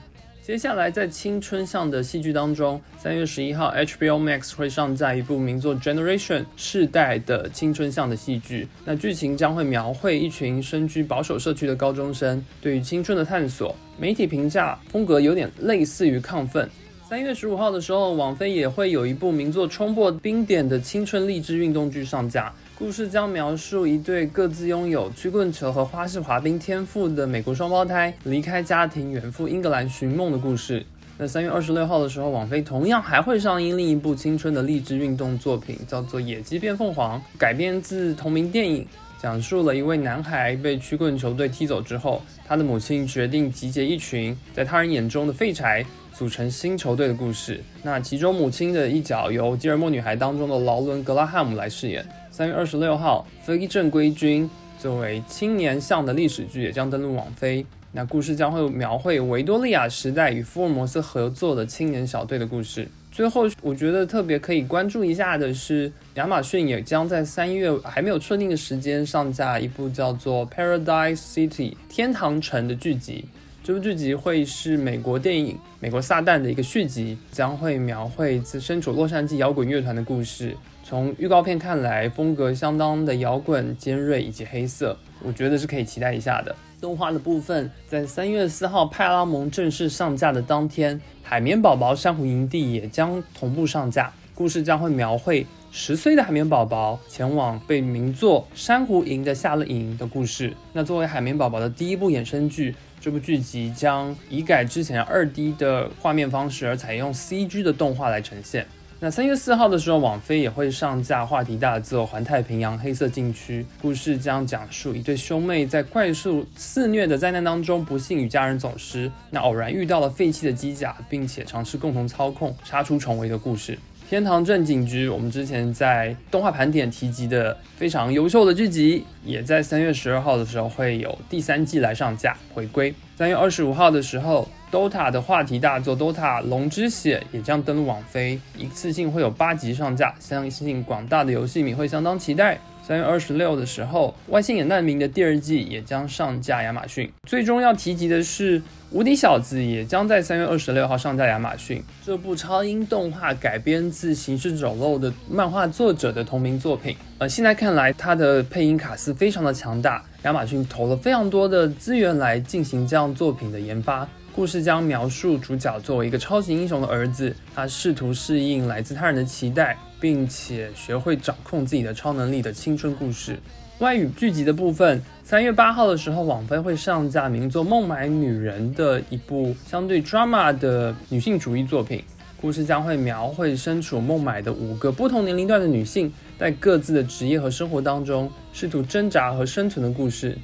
[0.46, 8.68] 接下来，在青春向的戏剧当中，三月十一号，HBO Max 会上架一部名作《Generation》世代的青春向的戏剧。
[8.84, 13.74] 那剧情将会描绘一群身居保守社区的高中生对于青春的探索。
[13.98, 16.64] 媒体评价风格有点类似于《亢奋》。
[17.08, 22.54] 三月十五号的时候，网飞也会有一部名作《冲破冰点》的青春励志运动剧上架。
[22.78, 30.84] 故事将描述一对各自拥有曲棍球和花式滑冰天赋的美国双胞胎离开家庭远赴英格兰寻梦的故事。
[31.16, 38.86] 那三月二十六号的时候，网飞同样还会上映另一部青春的励志运动作品，叫做《野鸡变凤凰》，改编自同名电影，
[39.18, 45.82] 讲述了一位男孩被曲棍球队踢走之后，他的母亲决定集结一群在他人眼中的废柴。
[46.16, 47.62] 组成新球队的故事。
[47.82, 52.02] 那其中母亲的一角由《吉尔莫女孩》当中的劳伦·格拉汉姆来饰演。
[52.36, 54.44] 三月二十六号，《非正规军》
[54.78, 57.64] 作为青年向的历史剧也将登陆网飞。
[57.92, 62.86] 那故事将会描绘维多利亚时代与福尔摩斯合作的青年小队的故事。
[63.10, 73.24] 最后，我觉得特别可以关注一下的是，亚马逊也将在三月还没有确定的时间上架一部叫做《Paradise City》天堂城的剧集。
[73.64, 80.54] 这部剧集会是美国电影《美国撒旦》的一个续集，将会描绘自身处洛杉矶摇滚乐团的故事。
[80.88, 86.54] 从预告片看来，风格相当的摇滚、尖锐以及黑色，我觉得是可以期待一下的。
[86.80, 94.12] 动画的部分，在三月四号派拉蒙正式上架的当天，《海绵宝宝珊瑚营地》也将同步上架。
[94.32, 100.52] 故事将会描绘十岁的海绵宝宝前往被名作珊瑚营的夏令营的故事。
[100.72, 108.64] 那作为海绵宝宝的第一部衍生剧，这部剧集将以改之前二 D 的画面方式，而采用 CG 的动画来呈现。
[109.06, 123.78] 那三月四号的时候，网飞也会上架话题大作《环太平洋黑色禁区》，故事将讲述一对兄妹在怪兽肆虐的灾难当中，不幸与家人走失，那偶然遇到了废弃的机甲，并且尝试共同操控，杀出重围的故事。
[124.08, 132.92] 天堂镇警局，我们之前在动画盘点提及的非常优秀的剧集，也在三月十二号的时候会有第三季来上架回归。
[133.16, 142.58] 三月二十五号的时候，DOTA 的话题大作《DOTA 龙之血》也将登陆网飞，一次性会有八集上架，相信广大的游戏迷会相当期待。
[142.86, 147.10] 三月二十六的时候，《外星野难民》的第二季也将上架亚马逊。
[147.24, 148.60] 最终要提及的是，
[148.92, 151.82] 《无敌小子》也将在三月二十六号上架亚马逊。
[152.04, 156.96] 这部超英动画改编自《行尸走肉》的漫画作者的同名作品。
[157.18, 164.08] 呃，现在看来，它的配音卡司非常的强大，亚马逊投了非常多的资源来进行这样作品的研发。
[164.36, 169.76] 故事将描述主角作为一个超级英雄的儿子，他试图适应来自他人的期待。
[169.98, 173.38] 并且学会掌控自己的超能力的青春故事。
[173.78, 182.04] 外语剧集的部分，三月八号的时候，网飞会上架名作《孟买女人》的一部相对 drama 的女性主义作品。
[182.38, 190.36] 故事将会描绘身处孟买的五个不同年龄段的女性，在各自的职业和生活当中试图挣扎和生存的故事。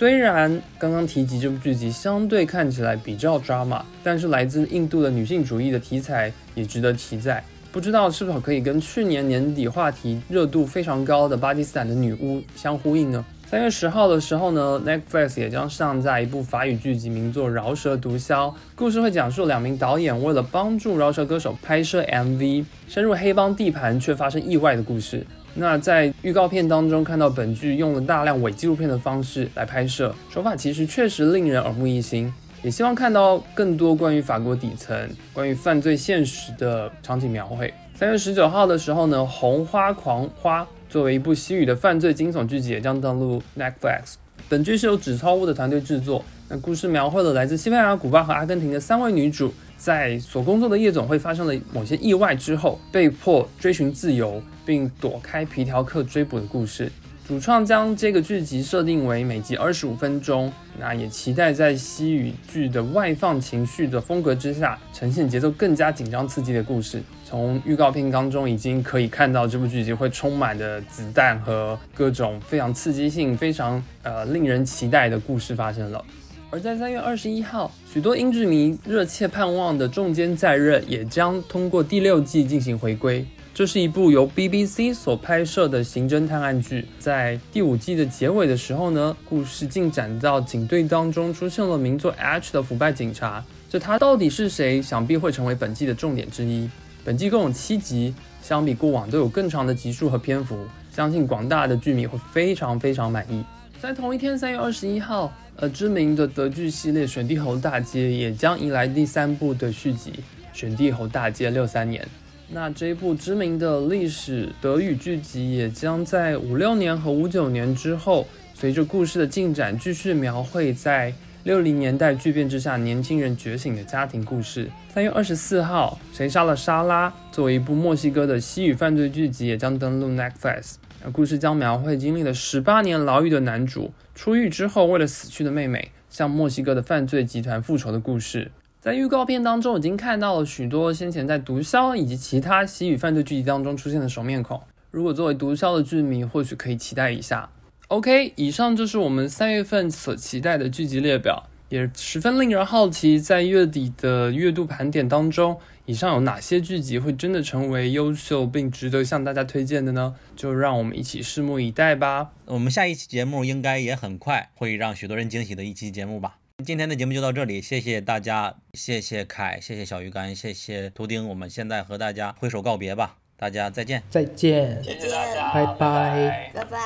[0.00, 7.44] 虽然刚刚提及这部剧集相对看起来比较 drama，但是来自印度的女性主义的题材也值得期待。
[7.70, 13.22] 不知道是否可以跟去年年底话题热度非常高的巴基斯坦的女巫相呼应呢？
[13.46, 18.50] 三月十号的时候呢，Netflix 也将上架一部法语剧集，名作《饶舌毒枭》。
[18.74, 25.26] 故事会讲述两名导演为了帮助饶舌歌手拍摄 MV，深入黑帮地盘却发生意外的故事。
[25.54, 32.32] 那在预告片当中看到本剧用了大量伪纪录片的方式来拍摄，手法其实确实令人耳目一新。
[32.62, 34.94] 也希望看到更多关于法国底层、
[35.32, 37.72] 关于犯罪现实的场景描绘。
[37.94, 44.16] 三月十九号的时候呢，《红花狂花》作为一部西语的犯罪惊悚剧集，也将登陆 Netflix。
[44.46, 46.22] 本剧是由纸钞屋的团队制作。
[46.50, 56.92] 那故事描绘了来自西班牙、古巴和阿根廷的三位女主，在所工作的夜总会发生了某些意外之后，被迫追寻自由，并躲开皮条客追捕的故事。
[57.26, 67.02] 主创将这个剧集设定为每集二十五分钟，那也期待在西语剧的外放情绪的风格之下，呈现节奏更加紧张刺激的故事。
[67.24, 76.04] 从预告片当中已经可以看到，这部剧集会充满的子弹和各种非常刺激性、非常呃令人期待的故事发生了。
[76.52, 83.24] 而在三月二十一号，许多英剧迷热切盼望的《重监在任》也将通过第六季进行回归。
[83.60, 94.80] 这是一部由 BBC 所拍摄的刑侦探案剧，在第五季的结尾的时候呢，故事进展到警队当中出现了名作 H 的腐败警察，这他到底是谁？
[94.80, 96.70] 想必会成为本季的重点之一。
[97.04, 100.56] 本季共有七集，相比过往都有更长的集数和篇幅，
[100.90, 103.44] 相信广大的剧迷会非常非常满意。
[103.78, 110.12] 在同一天，三月二十一号，呃，知名的德剧系列《选帝侯大街》也将迎来第三部的续集，
[110.58, 112.02] 《选帝侯大街六三年》。
[112.52, 121.14] 那这一部知名的历史德语剧集也将在五六年和五九年之后，随着故事的进展，继续描绘在
[121.44, 124.68] 六零年代巨变之下年轻人觉醒的家庭故事。
[124.92, 130.74] 三月二十四号，《谁杀了莎拉》作为一部墨西哥的西语犯罪剧集，也将登陆 Netflix。
[131.04, 138.50] 那故事将描绘经历了十八年牢狱的男主出狱之后，为了死去的妹妹向墨西哥的犯罪集团复仇的故事。
[138.80, 144.58] 在预告片当中，已经看到了许多先前在《毒枭》以及其他西语犯罪剧集当中出现的熟面孔。
[144.90, 147.50] 如果作为《毒枭》的剧迷，或许可以期待一下。
[147.88, 160.14] OK，以上就是我们三月份所期待的剧集列表，也十分令人好奇，在月底的月度盘点当中，以上有哪些剧集会真的成为优秀并值得向大家推荐的呢？
[160.34, 162.30] 就让我们一起拭目以待吧。
[162.46, 166.39] 我们下一期节目应该也很快会让许多人惊喜的一期节目吧。
[166.62, 176.78] 今天的节目就到这里，谢谢大家，谢谢凯，谢谢小鱼干，谢谢图钉，我们现在和大家挥手告别吧，大家再见，再见，谢谢大家，拜拜拜拜。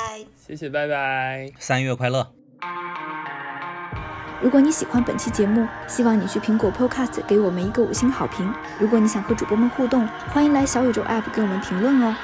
[0.47, 1.51] 谢谢，拜拜。
[1.59, 2.31] 三月快乐。
[4.41, 8.53] 如果你喜欢本期节目，希望你去苹果 Podcast 给我们一个五星好评。
[8.79, 12.15] 如果你想和主播们互动，欢迎来小宇宙 App 给我们评论哦。